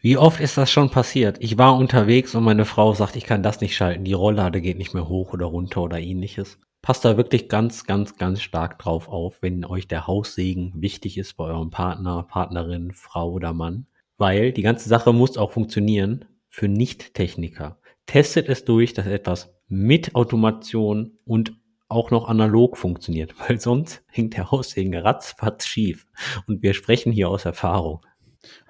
[0.00, 1.36] Wie oft ist das schon passiert?
[1.40, 4.78] Ich war unterwegs und meine Frau sagt, ich kann das nicht schalten, die Rolllade geht
[4.78, 6.58] nicht mehr hoch oder runter oder ähnliches.
[6.82, 11.36] Passt da wirklich ganz, ganz, ganz stark drauf auf, wenn euch der Haussegen wichtig ist
[11.36, 13.86] bei eurem Partner, Partnerin, Frau oder Mann.
[14.16, 17.78] Weil die ganze Sache muss auch funktionieren für Nicht-Techniker.
[18.06, 21.52] Testet es durch, dass etwas mit Automation und
[21.88, 26.06] auch noch analog funktioniert, weil sonst hängt der Haussegen ratzfatz schief.
[26.46, 28.00] Und wir sprechen hier aus Erfahrung.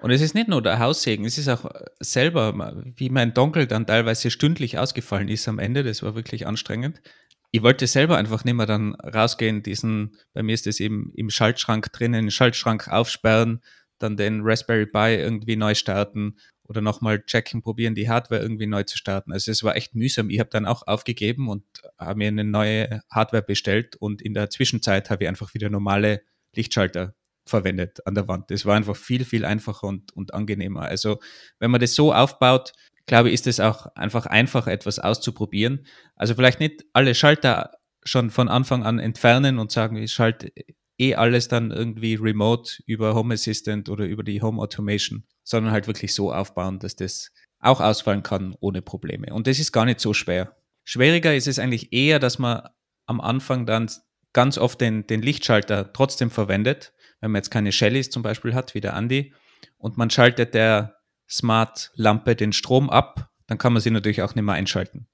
[0.01, 3.85] Und es ist nicht nur der Haussegen, es ist auch selber, wie mein Donkel dann
[3.85, 7.01] teilweise stündlich ausgefallen ist am Ende, das war wirklich anstrengend.
[7.51, 11.29] Ich wollte selber einfach nicht mehr dann rausgehen, diesen, bei mir ist das eben im
[11.29, 13.61] Schaltschrank drinnen, den Schaltschrank aufsperren,
[13.97, 18.83] dann den Raspberry Pi irgendwie neu starten oder nochmal checken, probieren, die Hardware irgendwie neu
[18.83, 19.33] zu starten.
[19.33, 20.29] Also es war echt mühsam.
[20.29, 21.63] Ich habe dann auch aufgegeben und
[21.97, 26.21] habe mir eine neue Hardware bestellt und in der Zwischenzeit habe ich einfach wieder normale
[26.55, 27.15] Lichtschalter
[27.47, 28.51] verwendet an der Wand.
[28.51, 30.83] Das war einfach viel, viel einfacher und, und angenehmer.
[30.83, 31.19] Also
[31.57, 32.73] wenn man das so aufbaut,
[33.09, 35.85] glaube ich, ist es auch einfach einfacher, etwas auszuprobieren.
[36.15, 37.71] Also vielleicht nicht alle Schalter
[38.03, 40.53] schon von Anfang an entfernen und sagen, ich schalte
[40.99, 45.87] eh alles dann irgendwie remote über Home Assistant oder über die Home Automation, sondern halt
[45.87, 49.33] wirklich so aufbauen, dass das auch ausfallen kann ohne Probleme.
[49.33, 50.55] Und das ist gar nicht so schwer.
[50.83, 52.61] Schwieriger ist es eigentlich eher, dass man
[53.07, 53.89] am Anfang dann
[54.33, 58.75] ganz oft den, den Lichtschalter trotzdem verwendet, wenn man jetzt keine Shellys zum Beispiel hat,
[58.75, 59.33] wie der Andi,
[59.77, 60.98] und man schaltet der
[61.29, 65.07] Smart-Lampe den Strom ab, dann kann man sie natürlich auch nicht mehr einschalten.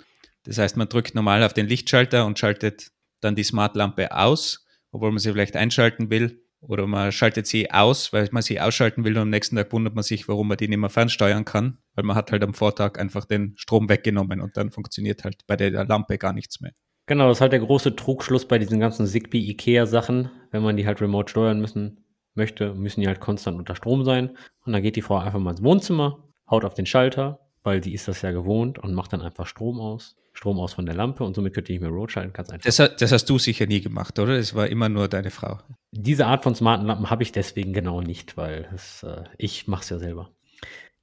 [0.44, 2.92] Das heißt, man drückt normal auf den Lichtschalter und schaltet
[3.22, 6.42] dann die Smart-Lampe aus, obwohl man sie vielleicht einschalten will.
[6.62, 9.94] Oder man schaltet sie aus, weil man sie ausschalten will und am nächsten Tag wundert
[9.94, 12.98] man sich, warum man die nicht mehr fernsteuern kann, weil man hat halt am Vortag
[12.98, 16.72] einfach den Strom weggenommen und dann funktioniert halt bei der Lampe gar nichts mehr.
[17.06, 20.32] Genau, das ist halt der große Trugschluss bei diesen ganzen Zigbee Ikea Sachen.
[20.50, 22.05] Wenn man die halt remote steuern müssen
[22.36, 24.38] möchte, müssen die halt konstant unter Strom sein.
[24.66, 27.94] Und dann geht die Frau einfach mal ins Wohnzimmer, haut auf den Schalter, weil die
[27.94, 30.16] ist das ja gewohnt und macht dann einfach Strom aus.
[30.34, 32.66] Strom aus von der Lampe und somit könnt ihr nicht mehr Road schalten, ganz einfach.
[32.66, 34.38] Das, das, hast du sicher nie gemacht, oder?
[34.38, 35.60] Das war immer nur deine Frau.
[35.92, 39.84] Diese Art von smarten Lampen habe ich deswegen genau nicht, weil das, äh, ich mache
[39.84, 40.32] es ja selber.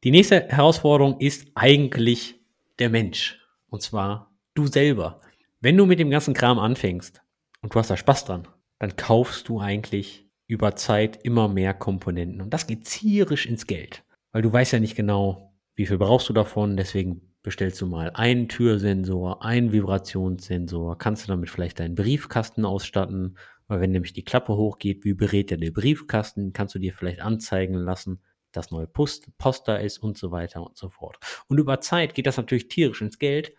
[0.05, 2.41] Die nächste Herausforderung ist eigentlich
[2.79, 3.39] der Mensch.
[3.71, 5.21] Und zwar du selber.
[5.61, 7.23] Wenn du mit dem ganzen Kram anfängst
[7.63, 10.22] und du hast da Spaß dran, dann kaufst du eigentlich
[10.53, 12.43] über Zeit immer mehr Komponenten.
[12.43, 14.05] Und das geht zierisch ins Geld.
[14.33, 16.77] Weil du weißt ja nicht genau, wie viel brauchst du davon.
[16.77, 20.99] Deswegen bestellst du mal einen Türsensor, einen Vibrationssensor.
[20.99, 23.39] Kannst du damit vielleicht deinen Briefkasten ausstatten.
[23.67, 27.75] Weil wenn nämlich die Klappe hochgeht, wie berät der Briefkasten, kannst du dir vielleicht anzeigen
[27.75, 28.21] lassen,
[28.53, 31.17] dass neue Post, Post da ist und so weiter und so fort.
[31.49, 33.55] Und über Zeit geht das natürlich tierisch ins Geld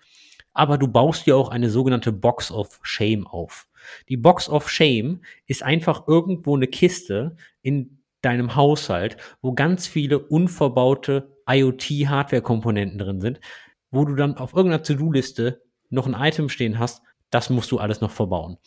[0.54, 3.68] aber du baust dir auch eine sogenannte Box of Shame auf.
[4.10, 10.20] Die Box of Shame ist einfach irgendwo eine Kiste in deinem Haushalt, wo ganz viele
[10.20, 13.40] unverbaute IoT-Hardware-Komponenten drin sind,
[13.92, 18.00] wo du dann auf irgendeiner To-Do-Liste noch ein Item stehen hast, das musst du alles
[18.00, 18.58] noch verbauen.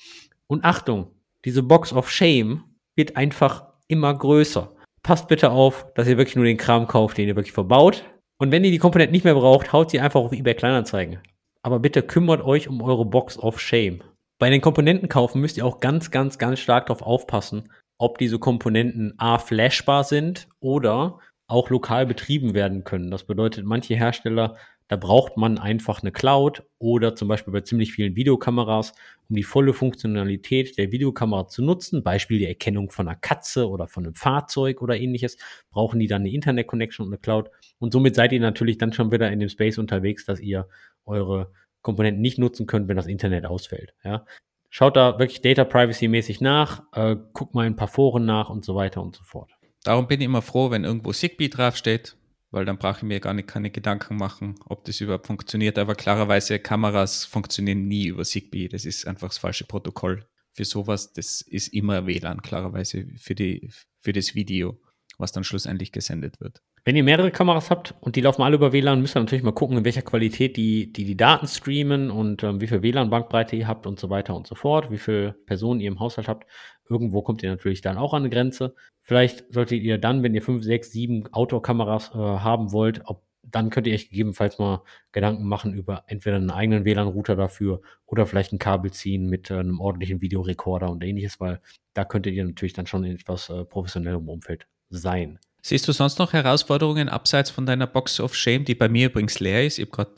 [0.46, 1.12] Und Achtung,
[1.44, 2.64] diese Box of Shame
[2.94, 4.74] wird einfach immer größer.
[5.02, 8.04] Passt bitte auf, dass ihr wirklich nur den Kram kauft, den ihr wirklich verbaut.
[8.38, 11.20] Und wenn ihr die Komponenten nicht mehr braucht, haut sie einfach auf eBay Kleinanzeigen
[11.66, 14.00] aber bitte kümmert euch um eure Box of Shame.
[14.38, 18.38] Bei den Komponenten kaufen müsst ihr auch ganz, ganz, ganz stark darauf aufpassen, ob diese
[18.38, 23.10] Komponenten A flashbar sind oder auch lokal betrieben werden können.
[23.10, 24.54] Das bedeutet, manche Hersteller,
[24.86, 28.92] da braucht man einfach eine Cloud oder zum Beispiel bei ziemlich vielen Videokameras,
[29.28, 33.88] um die volle Funktionalität der Videokamera zu nutzen, Beispiel die Erkennung von einer Katze oder
[33.88, 35.36] von einem Fahrzeug oder ähnliches,
[35.70, 37.50] brauchen die dann eine Internet-Connection und eine Cloud.
[37.80, 40.68] Und somit seid ihr natürlich dann schon wieder in dem Space unterwegs, dass ihr
[41.06, 41.52] eure
[41.82, 43.94] Komponenten nicht nutzen könnt, wenn das Internet ausfällt.
[44.04, 44.26] Ja?
[44.70, 48.50] Schaut da wirklich Data Privacy mäßig nach, äh, guckt mal in ein paar Foren nach
[48.50, 49.50] und so weiter und so fort.
[49.84, 52.16] Darum bin ich immer froh, wenn irgendwo Zigbee draufsteht,
[52.50, 55.78] weil dann brauche ich mir gar nicht keine Gedanken machen, ob das überhaupt funktioniert.
[55.78, 58.68] Aber klarerweise Kameras funktionieren nie über Zigbee.
[58.68, 61.12] Das ist einfach das falsche Protokoll für sowas.
[61.12, 64.80] Das ist immer WLAN, klarerweise für, die, für das Video,
[65.18, 66.62] was dann schlussendlich gesendet wird.
[66.86, 69.50] Wenn ihr mehrere Kameras habt und die laufen alle über WLAN, müsst ihr natürlich mal
[69.50, 73.66] gucken, in welcher Qualität die die, die Daten streamen und ähm, wie viel WLAN-Bandbreite ihr
[73.66, 76.46] habt und so weiter und so fort, wie viele Personen ihr im Haushalt habt.
[76.88, 78.76] Irgendwo kommt ihr natürlich dann auch an eine Grenze.
[79.00, 83.70] Vielleicht solltet ihr dann, wenn ihr fünf, sechs, sieben Outdoor-Kameras äh, haben wollt, ob dann
[83.70, 88.52] könnt ihr euch gegebenenfalls mal Gedanken machen über entweder einen eigenen WLAN-Router dafür oder vielleicht
[88.52, 91.60] ein Kabel ziehen mit äh, einem ordentlichen Videorekorder und ähnliches, weil
[91.94, 95.40] da könntet ihr natürlich dann schon in etwas äh, professionellem Umfeld sein.
[95.66, 99.40] Siehst du sonst noch Herausforderungen abseits von deiner Box of Shame, die bei mir übrigens
[99.40, 99.80] leer ist?
[99.80, 100.14] Ich habe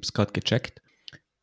[0.00, 0.80] es gerade gecheckt.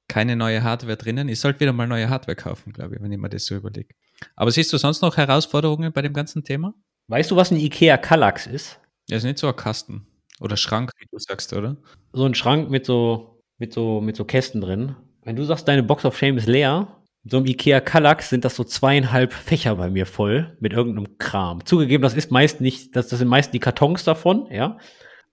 [0.07, 1.27] Keine neue Hardware drinnen.
[1.27, 3.93] Ich sollte wieder mal neue Hardware kaufen, glaube ich, wenn ich mir das so überlege.
[4.37, 6.73] Aber siehst du sonst noch Herausforderungen bei dem ganzen Thema?
[7.09, 8.79] Weißt du, was ein IKEA Kallax ist?
[9.09, 10.07] Ja, ist nicht so ein Kasten.
[10.39, 11.75] Oder Schrank, wie du sagst, oder?
[12.13, 14.95] So ein Schrank mit so, mit so, mit so Kästen drin.
[15.23, 16.98] Wenn du sagst, deine Box of Shame ist leer,
[17.29, 21.65] so einem Ikea Kallax sind das so zweieinhalb Fächer bei mir voll mit irgendeinem Kram.
[21.65, 24.77] Zugegeben, das ist meist nicht, das, das sind meist die Kartons davon, ja.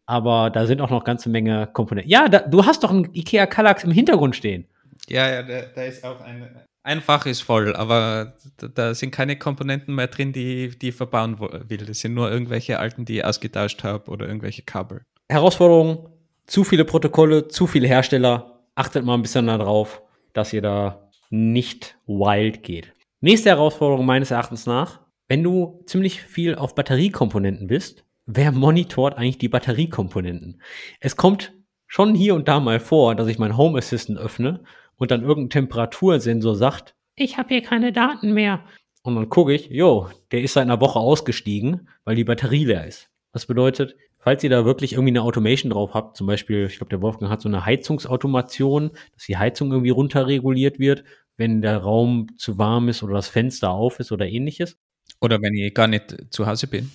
[0.05, 2.11] Aber da sind auch noch ganze Menge Komponenten.
[2.11, 4.67] Ja, da, du hast doch einen Ikea Kallax im Hintergrund stehen.
[5.09, 6.49] Ja, ja, da, da ist auch ein,
[6.83, 10.95] ein Fach ist voll, aber da, da, sind keine Komponenten mehr drin, die, die ich
[10.95, 11.79] verbauen will.
[11.79, 15.03] Das sind nur irgendwelche alten, die ich ausgetauscht habe oder irgendwelche Kabel.
[15.29, 16.09] Herausforderung,
[16.47, 18.61] zu viele Protokolle, zu viele Hersteller.
[18.77, 22.93] Achtet mal ein bisschen darauf, dass ihr da nicht wild geht.
[23.21, 29.39] Nächste Herausforderung meines Erachtens nach, wenn du ziemlich viel auf Batteriekomponenten bist, wer monitort eigentlich
[29.39, 30.61] die Batteriekomponenten?
[31.01, 31.53] Es kommt
[31.87, 34.63] schon hier und da mal vor, dass ich mein Home Assistant öffne
[34.97, 38.65] und dann irgendein Temperatursensor sagt, ich habe hier keine Daten mehr.
[39.03, 42.87] Und dann gucke ich, jo, der ist seit einer Woche ausgestiegen, weil die Batterie leer
[42.87, 43.09] ist.
[43.33, 43.97] Was bedeutet,
[44.27, 47.31] falls ihr da wirklich irgendwie eine Automation drauf habt, zum Beispiel, ich glaube, der Wolfgang
[47.31, 51.05] hat so eine Heizungsautomation, dass die Heizung irgendwie runterreguliert wird,
[51.37, 54.79] wenn der Raum zu warm ist oder das Fenster auf ist oder ähnliches.
[55.21, 56.91] Oder wenn ihr gar nicht zu Hause bin.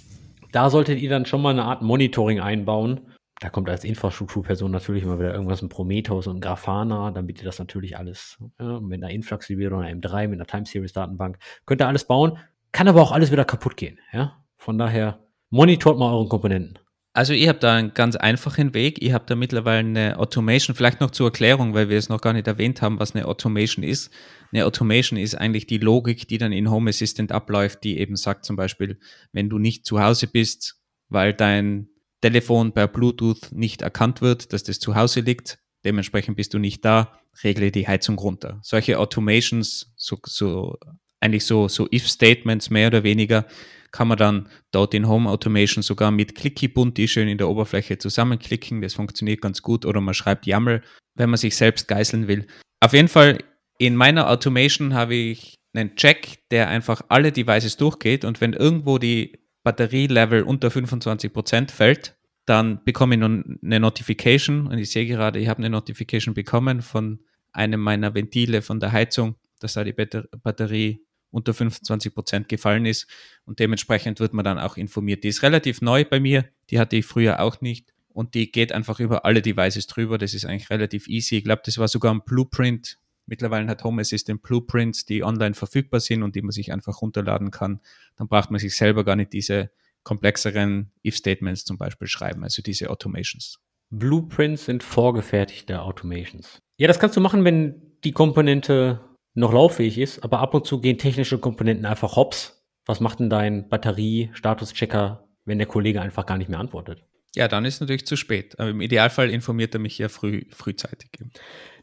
[0.52, 3.00] Da solltet ihr dann schon mal eine Art Monitoring einbauen.
[3.40, 7.46] Da kommt als Infrastrukturperson natürlich immer wieder irgendwas ein Prometheus und ein Grafana, damit ihr
[7.46, 11.38] das natürlich alles ja, mit einer Influxibel oder einer M3, mit einer Time Series Datenbank,
[11.66, 12.40] könnt ihr alles bauen,
[12.74, 14.00] kann aber auch alles wieder kaputt gehen.
[14.12, 14.44] Ja?
[14.58, 15.20] Von daher
[15.50, 16.78] monitort mal euren Komponenten.
[17.14, 19.04] Also ich habe da einen ganz einfachen Weg.
[19.04, 22.32] Ich habe da mittlerweile eine Automation, vielleicht noch zur Erklärung, weil wir es noch gar
[22.32, 24.12] nicht erwähnt haben, was eine Automation ist.
[24.54, 28.46] Eine Automation ist eigentlich die Logik, die dann in Home Assistant abläuft, die eben sagt
[28.46, 28.98] zum Beispiel,
[29.34, 30.78] wenn du nicht zu Hause bist,
[31.10, 31.90] weil dein
[32.22, 36.86] Telefon per Bluetooth nicht erkannt wird, dass das zu Hause liegt, dementsprechend bist du nicht
[36.86, 38.60] da, regle die Heizung runter.
[38.62, 40.78] Solche Automations, so, so
[41.20, 43.46] eigentlich so, so If-Statements mehr oder weniger,
[43.92, 48.82] kann man dann dort in Home Automation sogar mit Clicky-Bunti schön in der Oberfläche zusammenklicken.
[48.82, 49.86] Das funktioniert ganz gut.
[49.86, 50.82] Oder man schreibt YAML,
[51.16, 52.48] wenn man sich selbst geißeln will.
[52.80, 53.40] Auf jeden Fall,
[53.78, 58.98] in meiner Automation habe ich einen Check, der einfach alle Devices durchgeht und wenn irgendwo
[58.98, 62.16] die Batterielevel unter 25% fällt,
[62.46, 67.20] dann bekomme ich eine Notification und ich sehe gerade, ich habe eine Notification bekommen von
[67.52, 73.08] einem meiner Ventile von der Heizung, dass da die Batterie unter 25 Prozent gefallen ist
[73.46, 75.24] und dementsprechend wird man dann auch informiert.
[75.24, 78.72] Die ist relativ neu bei mir, die hatte ich früher auch nicht und die geht
[78.72, 80.18] einfach über alle Devices drüber.
[80.18, 81.38] Das ist eigentlich relativ easy.
[81.38, 83.00] Ich glaube, das war sogar ein Blueprint.
[83.26, 87.52] Mittlerweile hat Home Assistant Blueprints, die online verfügbar sind und die man sich einfach runterladen
[87.52, 87.80] kann.
[88.18, 89.72] Dann braucht man sich selber gar nicht diese
[90.04, 93.60] komplexeren If-Statements zum Beispiel schreiben, also diese Automations.
[93.92, 96.60] Blueprints sind vorgefertigte Automations.
[96.78, 99.00] Ja, das kannst du machen, wenn die Komponente
[99.34, 102.66] noch lauffähig ist, aber ab und zu gehen technische Komponenten einfach hops.
[102.86, 107.04] Was macht denn dein Batterie-Status-Checker, wenn der Kollege einfach gar nicht mehr antwortet?
[107.36, 108.60] Ja, dann ist es natürlich zu spät.
[108.60, 111.12] Aber im Idealfall informiert er mich ja früh, frühzeitig.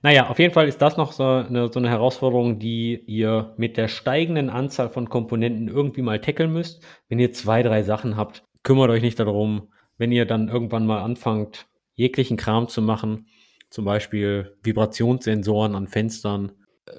[0.03, 3.77] Naja, auf jeden Fall ist das noch so eine, so eine Herausforderung, die ihr mit
[3.79, 6.85] der steigenden Anzahl von Komponenten irgendwie mal tackeln müsst.
[7.09, 9.73] Wenn ihr zwei, drei Sachen habt, kümmert euch nicht darum.
[9.97, 13.27] Wenn ihr dann irgendwann mal anfangt, jeglichen Kram zu machen,
[13.71, 16.53] zum Beispiel Vibrationssensoren an Fenstern,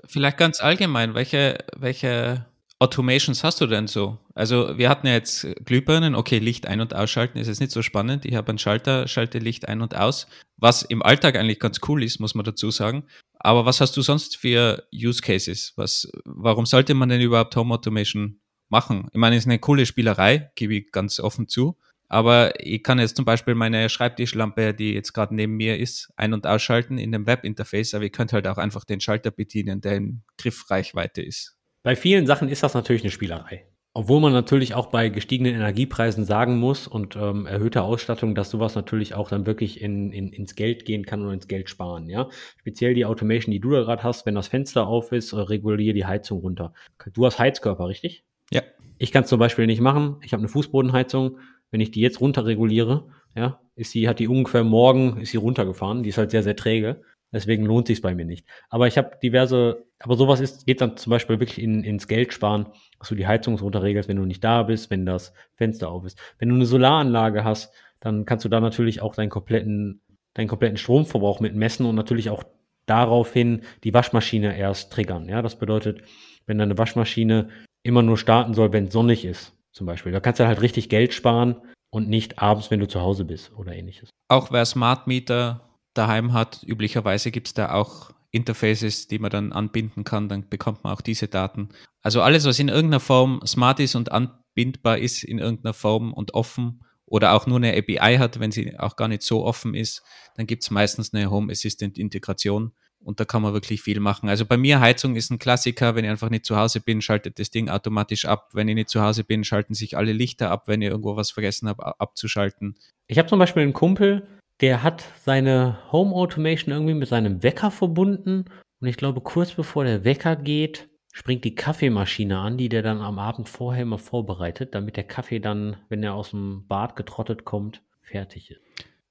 [0.07, 2.45] Vielleicht ganz allgemein, welche, welche
[2.79, 4.17] Automations hast du denn so?
[4.35, 7.81] Also wir hatten ja jetzt Glühbirnen, okay, Licht ein- und ausschalten ist jetzt nicht so
[7.81, 8.25] spannend.
[8.25, 12.03] Ich habe einen Schalter, schalte Licht ein und aus, was im Alltag eigentlich ganz cool
[12.03, 13.03] ist, muss man dazu sagen.
[13.37, 15.73] Aber was hast du sonst für Use Cases?
[15.75, 19.09] Was, warum sollte man denn überhaupt Home Automation machen?
[19.11, 21.77] Ich meine, es ist eine coole Spielerei, gebe ich ganz offen zu.
[22.09, 26.33] Aber ich kann jetzt zum Beispiel meine Schreibtischlampe, die jetzt gerade neben mir ist, ein-
[26.33, 29.97] und ausschalten in dem Webinterface, aber ich könnte halt auch einfach den Schalter bedienen, der
[29.97, 31.55] in Griffreichweite ist.
[31.83, 33.65] Bei vielen Sachen ist das natürlich eine Spielerei.
[33.93, 38.75] Obwohl man natürlich auch bei gestiegenen Energiepreisen sagen muss und ähm, erhöhter Ausstattung, dass sowas
[38.75, 42.07] natürlich auch dann wirklich in, in, ins Geld gehen kann und ins Geld sparen.
[42.07, 45.37] Ja, speziell die Automation, die du da gerade hast, wenn das Fenster auf ist, äh,
[45.37, 46.73] reguliere die Heizung runter.
[47.13, 48.23] Du hast Heizkörper, richtig?
[48.51, 48.61] Ja.
[48.99, 50.17] Ich kann es zum Beispiel nicht machen.
[50.23, 51.39] Ich habe eine Fußbodenheizung
[51.71, 56.03] wenn ich die jetzt runterreguliere, ja, ist die, hat die ungefähr morgen, ist sie runtergefahren.
[56.03, 57.01] Die ist halt sehr, sehr träge.
[57.31, 58.47] Deswegen lohnt sich bei mir nicht.
[58.69, 62.33] Aber ich habe diverse, aber sowas ist, geht dann zum Beispiel wirklich in, ins Geld
[62.33, 62.67] sparen,
[62.97, 66.19] dass du die Heizung runterregelst, wenn du nicht da bist, wenn das Fenster auf ist.
[66.39, 70.01] Wenn du eine Solaranlage hast, dann kannst du da natürlich auch deinen kompletten
[70.33, 72.43] deinen kompletten Stromverbrauch mit messen und natürlich auch
[72.85, 75.27] daraufhin die Waschmaschine erst triggern.
[75.27, 76.01] Ja, das bedeutet,
[76.45, 77.49] wenn deine Waschmaschine
[77.83, 80.11] immer nur starten soll, wenn es sonnig ist, zum Beispiel.
[80.11, 81.55] Da kannst du halt richtig Geld sparen
[81.89, 84.09] und nicht abends, wenn du zu Hause bist oder ähnliches.
[84.27, 89.53] Auch wer Smart Meter daheim hat, üblicherweise gibt es da auch Interfaces, die man dann
[89.53, 91.69] anbinden kann, dann bekommt man auch diese Daten.
[92.01, 96.33] Also alles, was in irgendeiner Form smart ist und anbindbar ist in irgendeiner Form und
[96.33, 100.03] offen oder auch nur eine API hat, wenn sie auch gar nicht so offen ist,
[100.35, 102.73] dann gibt es meistens eine Home Assistant Integration
[103.03, 104.29] und da kann man wirklich viel machen.
[104.29, 107.39] Also bei mir Heizung ist ein Klassiker, wenn ich einfach nicht zu Hause bin, schaltet
[107.39, 108.49] das Ding automatisch ab.
[108.53, 111.31] Wenn ich nicht zu Hause bin, schalten sich alle Lichter ab, wenn ich irgendwo was
[111.31, 112.75] vergessen habe abzuschalten.
[113.07, 114.27] Ich habe zum Beispiel einen Kumpel,
[114.61, 118.45] der hat seine Home Automation irgendwie mit seinem Wecker verbunden
[118.81, 123.01] und ich glaube kurz bevor der Wecker geht, springt die Kaffeemaschine an, die der dann
[123.01, 127.45] am Abend vorher immer vorbereitet, damit der Kaffee dann, wenn er aus dem Bad getrottet
[127.45, 128.61] kommt, fertig ist.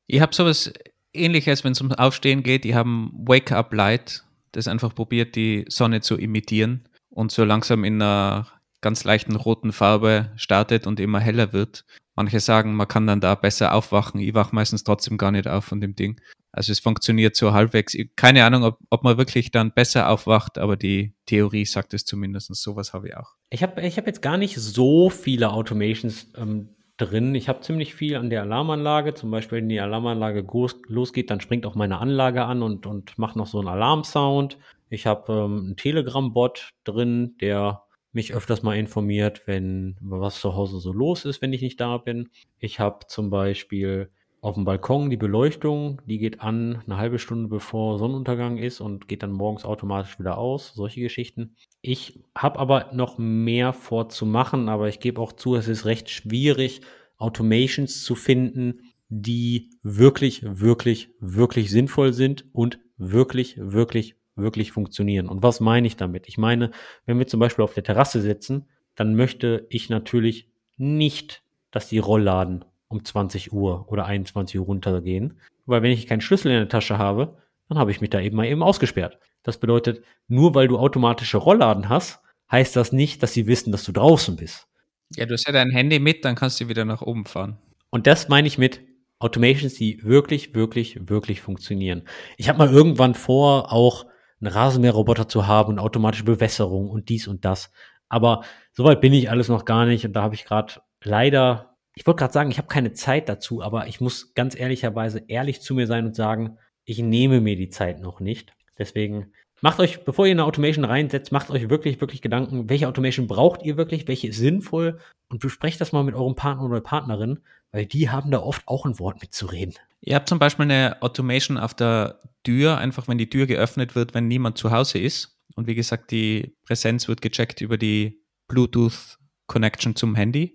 [0.06, 0.72] Ich habe sowas
[1.12, 2.64] ähnliches, wenn es ums Aufstehen geht.
[2.64, 7.84] Die haben Wake Up Light, das einfach probiert, die Sonne zu imitieren und so langsam
[7.84, 8.46] in einer
[8.80, 11.84] ganz leichten roten Farbe startet und immer heller wird.
[12.14, 14.20] Manche sagen, man kann dann da besser aufwachen.
[14.20, 16.20] Ich wache meistens trotzdem gar nicht auf von dem Ding.
[16.50, 17.96] Also es funktioniert so halbwegs.
[18.16, 22.54] Keine Ahnung, ob, ob man wirklich dann besser aufwacht, aber die Theorie sagt es zumindest.
[22.54, 23.34] Sowas habe ich auch.
[23.50, 27.34] Ich habe ich hab jetzt gar nicht so viele Automations ähm, drin.
[27.34, 29.14] Ich habe ziemlich viel an der Alarmanlage.
[29.14, 30.46] Zum Beispiel, wenn die Alarmanlage
[30.88, 34.58] losgeht, dann springt auch meine Anlage an und, und macht noch so einen Alarmsound.
[34.90, 40.80] Ich habe ähm, einen Telegram-Bot drin, der mich öfters mal informiert, wenn was zu Hause
[40.80, 42.30] so los ist, wenn ich nicht da bin.
[42.58, 44.10] Ich habe zum Beispiel
[44.40, 49.08] auf dem Balkon die Beleuchtung, die geht an eine halbe Stunde bevor Sonnenuntergang ist und
[49.08, 50.72] geht dann morgens automatisch wieder aus.
[50.74, 51.56] Solche Geschichten.
[51.82, 56.82] Ich habe aber noch mehr vorzumachen, aber ich gebe auch zu, es ist recht schwierig,
[57.16, 65.28] Automations zu finden, die wirklich, wirklich, wirklich sinnvoll sind und wirklich, wirklich, wirklich funktionieren.
[65.28, 66.28] Und was meine ich damit?
[66.28, 66.70] Ich meine,
[67.06, 71.98] wenn wir zum Beispiel auf der Terrasse sitzen, dann möchte ich natürlich nicht, dass die
[71.98, 75.40] Rollladen um 20 Uhr oder 21 Uhr runtergehen.
[75.66, 77.36] Weil wenn ich keinen Schlüssel in der Tasche habe,
[77.68, 79.18] dann habe ich mich da eben mal eben ausgesperrt.
[79.42, 82.20] Das bedeutet, nur weil du automatische Rollladen hast,
[82.50, 84.66] heißt das nicht, dass sie wissen, dass du draußen bist.
[85.14, 87.58] Ja, du hast ja dein Handy mit, dann kannst du wieder nach oben fahren.
[87.90, 88.80] Und das meine ich mit
[89.18, 92.02] Automations, die wirklich, wirklich, wirklich funktionieren.
[92.36, 94.06] Ich habe mal irgendwann vor, auch
[94.40, 97.70] einen Rasenmäherroboter zu haben und automatische Bewässerung und dies und das.
[98.08, 102.06] Aber soweit bin ich alles noch gar nicht und da habe ich gerade leider ich
[102.06, 105.74] wollte gerade sagen, ich habe keine Zeit dazu, aber ich muss ganz ehrlicherweise ehrlich zu
[105.74, 108.52] mir sein und sagen, ich nehme mir die Zeit noch nicht.
[108.78, 109.32] Deswegen
[109.62, 113.64] macht euch, bevor ihr eine Automation reinsetzt, macht euch wirklich, wirklich Gedanken, welche Automation braucht
[113.64, 117.40] ihr wirklich, welche ist sinnvoll und besprecht das mal mit eurem Partner oder Partnerin,
[117.72, 119.74] weil die haben da oft auch ein Wort mitzureden.
[120.00, 124.14] Ihr habt zum Beispiel eine Automation auf der Tür, einfach wenn die Tür geöffnet wird,
[124.14, 125.36] wenn niemand zu Hause ist.
[125.56, 129.18] Und wie gesagt, die Präsenz wird gecheckt über die Bluetooth
[129.48, 130.54] Connection zum Handy.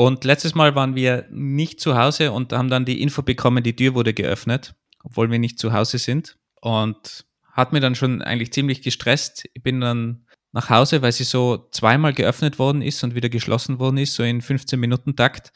[0.00, 3.76] Und letztes Mal waren wir nicht zu Hause und haben dann die Info bekommen, die
[3.76, 4.74] Tür wurde geöffnet,
[5.04, 6.38] obwohl wir nicht zu Hause sind.
[6.62, 9.44] Und hat mir dann schon eigentlich ziemlich gestresst.
[9.52, 13.78] Ich bin dann nach Hause, weil sie so zweimal geöffnet worden ist und wieder geschlossen
[13.78, 15.52] worden ist, so in 15 Minuten Takt.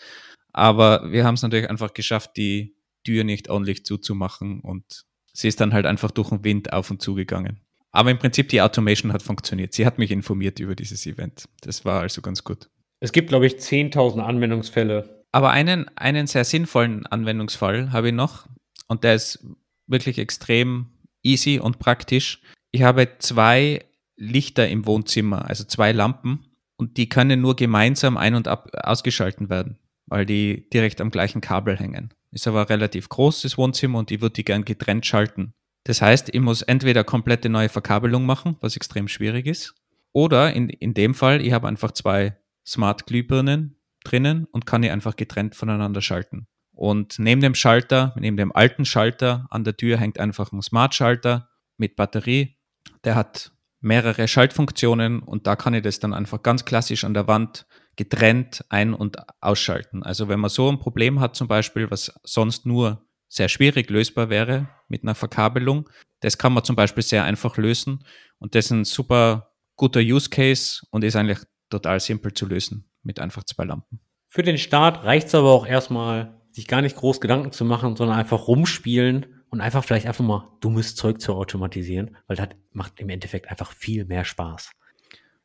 [0.53, 5.59] Aber wir haben es natürlich einfach geschafft, die Tür nicht ordentlich zuzumachen und sie ist
[5.59, 7.61] dann halt einfach durch den Wind auf und zugegangen.
[7.93, 9.73] Aber im Prinzip die Automation hat funktioniert.
[9.73, 11.47] Sie hat mich informiert über dieses Event.
[11.63, 12.69] Das war also ganz gut.
[13.05, 15.27] Es gibt, glaube ich, 10.000 Anwendungsfälle.
[15.31, 18.49] Aber einen, einen sehr sinnvollen Anwendungsfall habe ich noch
[18.89, 19.47] und der ist
[19.87, 20.87] wirklich extrem
[21.23, 22.41] easy und praktisch.
[22.73, 23.85] Ich habe zwei
[24.17, 26.47] Lichter im Wohnzimmer, also zwei Lampen
[26.79, 29.77] und die können nur gemeinsam ein- und ab ausgeschalten werden,
[30.07, 32.15] weil die direkt am gleichen Kabel hängen.
[32.31, 35.53] Ist aber ein relativ großes Wohnzimmer und ich würde die gern getrennt schalten.
[35.85, 39.75] Das heißt, ich muss entweder komplette neue Verkabelung machen, was extrem schwierig ist,
[40.15, 45.17] oder in, in dem Fall, ich habe einfach zwei Smart-Glühbirnen drinnen und kann die einfach
[45.17, 46.47] getrennt voneinander schalten.
[46.73, 51.49] Und neben dem Schalter, neben dem alten Schalter an der Tür hängt einfach ein Smart-Schalter
[51.77, 52.57] mit Batterie.
[53.05, 57.29] Der hat mehrere Schaltfunktionen und da kann ich das dann einfach ganz klassisch an der
[57.29, 60.03] Wand getrennt ein- und ausschalten.
[60.03, 64.31] Also wenn man so ein Problem hat zum Beispiel, was sonst nur sehr schwierig lösbar
[64.31, 65.89] wäre mit einer Verkabelung,
[66.21, 68.05] das kann man zum Beispiel sehr einfach lösen
[68.39, 71.41] und das ist ein super guter Use Case und ist eigentlich
[71.75, 74.01] total simpel zu lösen mit einfach zwei Lampen.
[74.29, 77.97] Für den Start reicht es aber auch erstmal, sich gar nicht groß Gedanken zu machen,
[77.97, 82.99] sondern einfach rumspielen und einfach vielleicht einfach mal dummes Zeug zu automatisieren, weil das macht
[83.01, 84.71] im Endeffekt einfach viel mehr Spaß.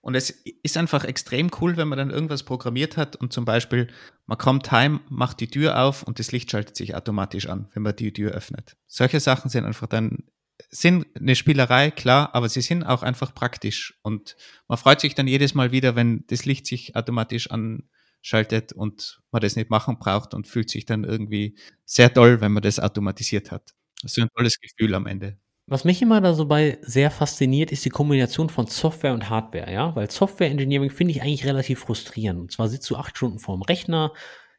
[0.02, 3.88] Und es ist einfach extrem cool, wenn man dann irgendwas programmiert hat und zum Beispiel,
[4.28, 7.84] man kommt heim, macht die Tür auf und das Licht schaltet sich automatisch an, wenn
[7.84, 8.78] man die Tür öffnet.
[8.88, 10.24] Solche Sachen sind einfach dann,
[10.70, 13.98] sind eine Spielerei, klar, aber sie sind auch einfach praktisch.
[14.02, 14.36] Und
[14.68, 19.42] man freut sich dann jedes Mal wieder, wenn das Licht sich automatisch anschaltet und man
[19.42, 23.52] das nicht machen braucht und fühlt sich dann irgendwie sehr toll, wenn man das automatisiert
[23.52, 23.74] hat.
[24.02, 25.38] Das ist ein tolles Gefühl am Ende.
[25.72, 29.72] Was mich immer da so bei sehr fasziniert, ist die Kombination von Software und Hardware,
[29.72, 32.40] ja, weil Software Engineering finde ich eigentlich relativ frustrierend.
[32.40, 34.12] Und zwar sitzt du acht Stunden vorm Rechner,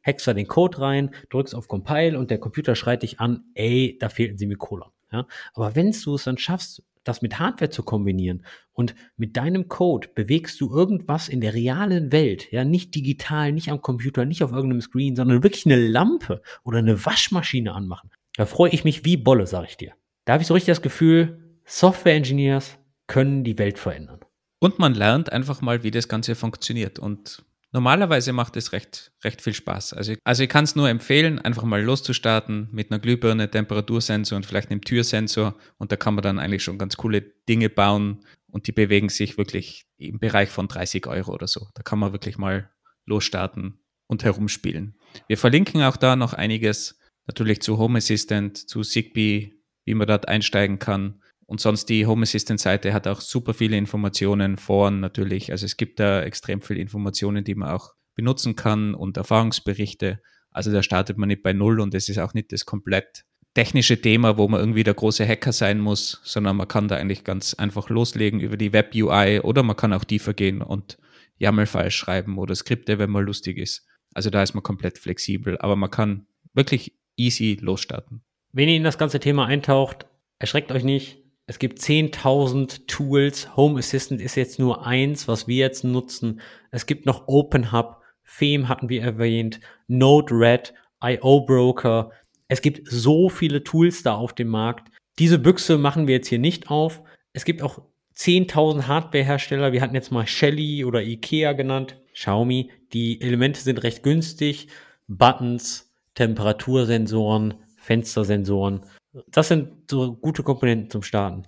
[0.04, 3.96] hackst da den Code rein, drückst auf Compile und der Computer schreit dich an, ey,
[4.00, 5.26] da fehlt ein Semikolon, ja.
[5.54, 10.08] Aber wenn du es dann schaffst, das mit Hardware zu kombinieren und mit deinem Code
[10.14, 14.52] bewegst du irgendwas in der realen Welt, ja, nicht digital, nicht am Computer, nicht auf
[14.52, 18.10] irgendeinem Screen, sondern wirklich eine Lampe oder eine Waschmaschine anmachen.
[18.36, 19.94] Da freue ich mich wie Bolle, sag ich dir.
[20.24, 24.20] Da habe ich so richtig das Gefühl, Software-Engineers können die Welt verändern.
[24.58, 26.98] Und man lernt einfach mal, wie das Ganze funktioniert.
[26.98, 29.92] Und normalerweise macht es recht, recht viel Spaß.
[29.92, 34.46] Also, also ich kann es nur empfehlen, einfach mal loszustarten mit einer Glühbirne, Temperatursensor und
[34.46, 35.56] vielleicht einem Türsensor.
[35.78, 38.24] Und da kann man dann eigentlich schon ganz coole Dinge bauen.
[38.50, 41.68] Und die bewegen sich wirklich im Bereich von 30 Euro oder so.
[41.74, 42.70] Da kann man wirklich mal
[43.06, 44.96] losstarten und herumspielen.
[45.28, 49.54] Wir verlinken auch da noch einiges natürlich zu Home Assistant, zu Zigbee,
[49.84, 51.22] wie man dort einsteigen kann.
[51.50, 55.50] Und sonst die Home Assistant Seite hat auch super viele Informationen, Foren natürlich.
[55.50, 60.20] Also es gibt da extrem viele Informationen, die man auch benutzen kann und Erfahrungsberichte.
[60.52, 63.24] Also da startet man nicht bei Null und es ist auch nicht das komplett
[63.54, 67.24] technische Thema, wo man irgendwie der große Hacker sein muss, sondern man kann da eigentlich
[67.24, 70.98] ganz einfach loslegen über die Web UI oder man kann auch tiefer gehen und
[71.38, 73.88] YAML-Files schreiben oder Skripte, wenn man lustig ist.
[74.14, 78.22] Also da ist man komplett flexibel, aber man kann wirklich easy losstarten.
[78.52, 80.06] Wenn ihr in das ganze Thema eintaucht,
[80.38, 81.20] erschreckt euch nicht.
[81.50, 83.56] Es gibt 10.000 Tools.
[83.56, 86.40] Home Assistant ist jetzt nur eins, was wir jetzt nutzen.
[86.70, 90.72] Es gibt noch OpenHub, Fame hatten wir erwähnt, Node-RED,
[91.02, 92.12] IO Broker.
[92.46, 94.92] Es gibt so viele Tools da auf dem Markt.
[95.18, 97.02] Diese Büchse machen wir jetzt hier nicht auf.
[97.32, 97.82] Es gibt auch
[98.14, 99.72] 10.000 Hardware-Hersteller.
[99.72, 102.70] Wir hatten jetzt mal Shelly oder Ikea genannt, Xiaomi.
[102.92, 104.68] Die Elemente sind recht günstig.
[105.08, 108.82] Buttons, Temperatursensoren, Fenstersensoren.
[109.26, 111.44] Das sind so gute Komponenten zum Starten.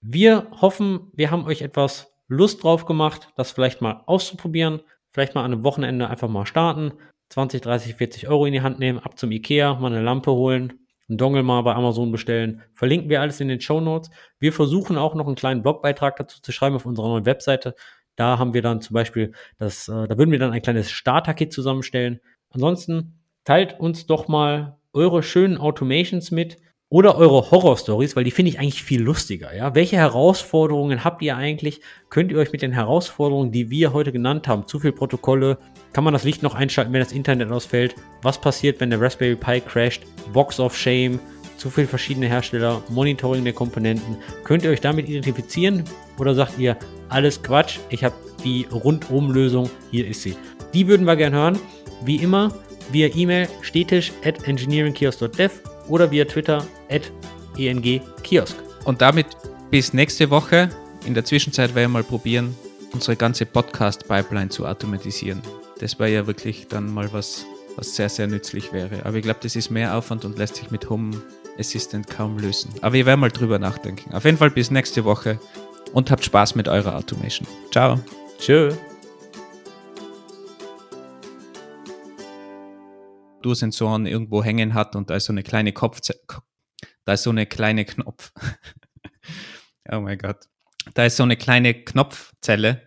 [0.00, 4.80] Wir hoffen, wir haben euch etwas Lust drauf gemacht, das vielleicht mal auszuprobieren.
[5.12, 6.92] Vielleicht mal an einem Wochenende einfach mal starten.
[7.30, 10.74] 20, 30, 40 Euro in die Hand nehmen, ab zum Ikea, mal eine Lampe holen,
[11.08, 12.62] einen Dongle mal bei Amazon bestellen.
[12.74, 14.10] Verlinken wir alles in den Show Notes.
[14.38, 17.74] Wir versuchen auch noch einen kleinen Blogbeitrag dazu zu schreiben auf unserer neuen Webseite.
[18.16, 21.52] Da haben wir dann zum Beispiel das, äh, da würden wir dann ein kleines Starter-Kit
[21.52, 22.20] zusammenstellen.
[22.50, 26.58] Ansonsten teilt uns doch mal eure schönen Automations mit
[26.88, 29.54] oder eure Horror-Stories, weil die finde ich eigentlich viel lustiger.
[29.54, 29.74] Ja?
[29.74, 31.80] Welche Herausforderungen habt ihr eigentlich?
[32.10, 35.58] Könnt ihr euch mit den Herausforderungen, die wir heute genannt haben, zu viel Protokolle,
[35.92, 37.96] kann man das Licht noch einschalten, wenn das Internet ausfällt?
[38.22, 40.02] Was passiert, wenn der Raspberry Pi crasht?
[40.32, 41.18] Box of Shame,
[41.56, 44.16] zu viele verschiedene Hersteller, Monitoring der Komponenten.
[44.44, 45.82] Könnt ihr euch damit identifizieren
[46.18, 46.76] oder sagt ihr,
[47.08, 48.14] alles Quatsch, ich habe
[48.44, 50.36] die Rundum-Lösung, hier ist sie.
[50.72, 51.58] Die würden wir gerne hören.
[52.04, 52.54] Wie immer,
[52.92, 55.52] via E-Mail stetisch at engineeringkiosk.dev
[55.88, 57.10] oder via Twitter at
[57.58, 58.56] engkiosk.
[58.84, 59.26] Und damit
[59.70, 60.68] bis nächste Woche.
[61.06, 62.56] In der Zwischenzeit werden wir mal probieren,
[62.92, 65.40] unsere ganze Podcast-Pipeline zu automatisieren.
[65.78, 69.04] Das wäre ja wirklich dann mal was, was sehr, sehr nützlich wäre.
[69.04, 71.16] Aber ich glaube, das ist mehr Aufwand und lässt sich mit Home
[71.58, 72.72] Assistant kaum lösen.
[72.80, 74.12] Aber wir werden mal drüber nachdenken.
[74.12, 75.38] Auf jeden Fall bis nächste Woche
[75.92, 77.46] und habt Spaß mit eurer Automation.
[77.70, 78.00] Ciao.
[78.38, 78.72] Tschö.
[83.46, 86.00] Temperatursensoren irgendwo hängen hat und da ist so eine kleine Kopf,
[87.06, 88.32] da ist so eine kleine Knopf.
[89.90, 90.48] oh mein Gott.
[90.94, 92.84] Da ist so eine kleine Knopfzelle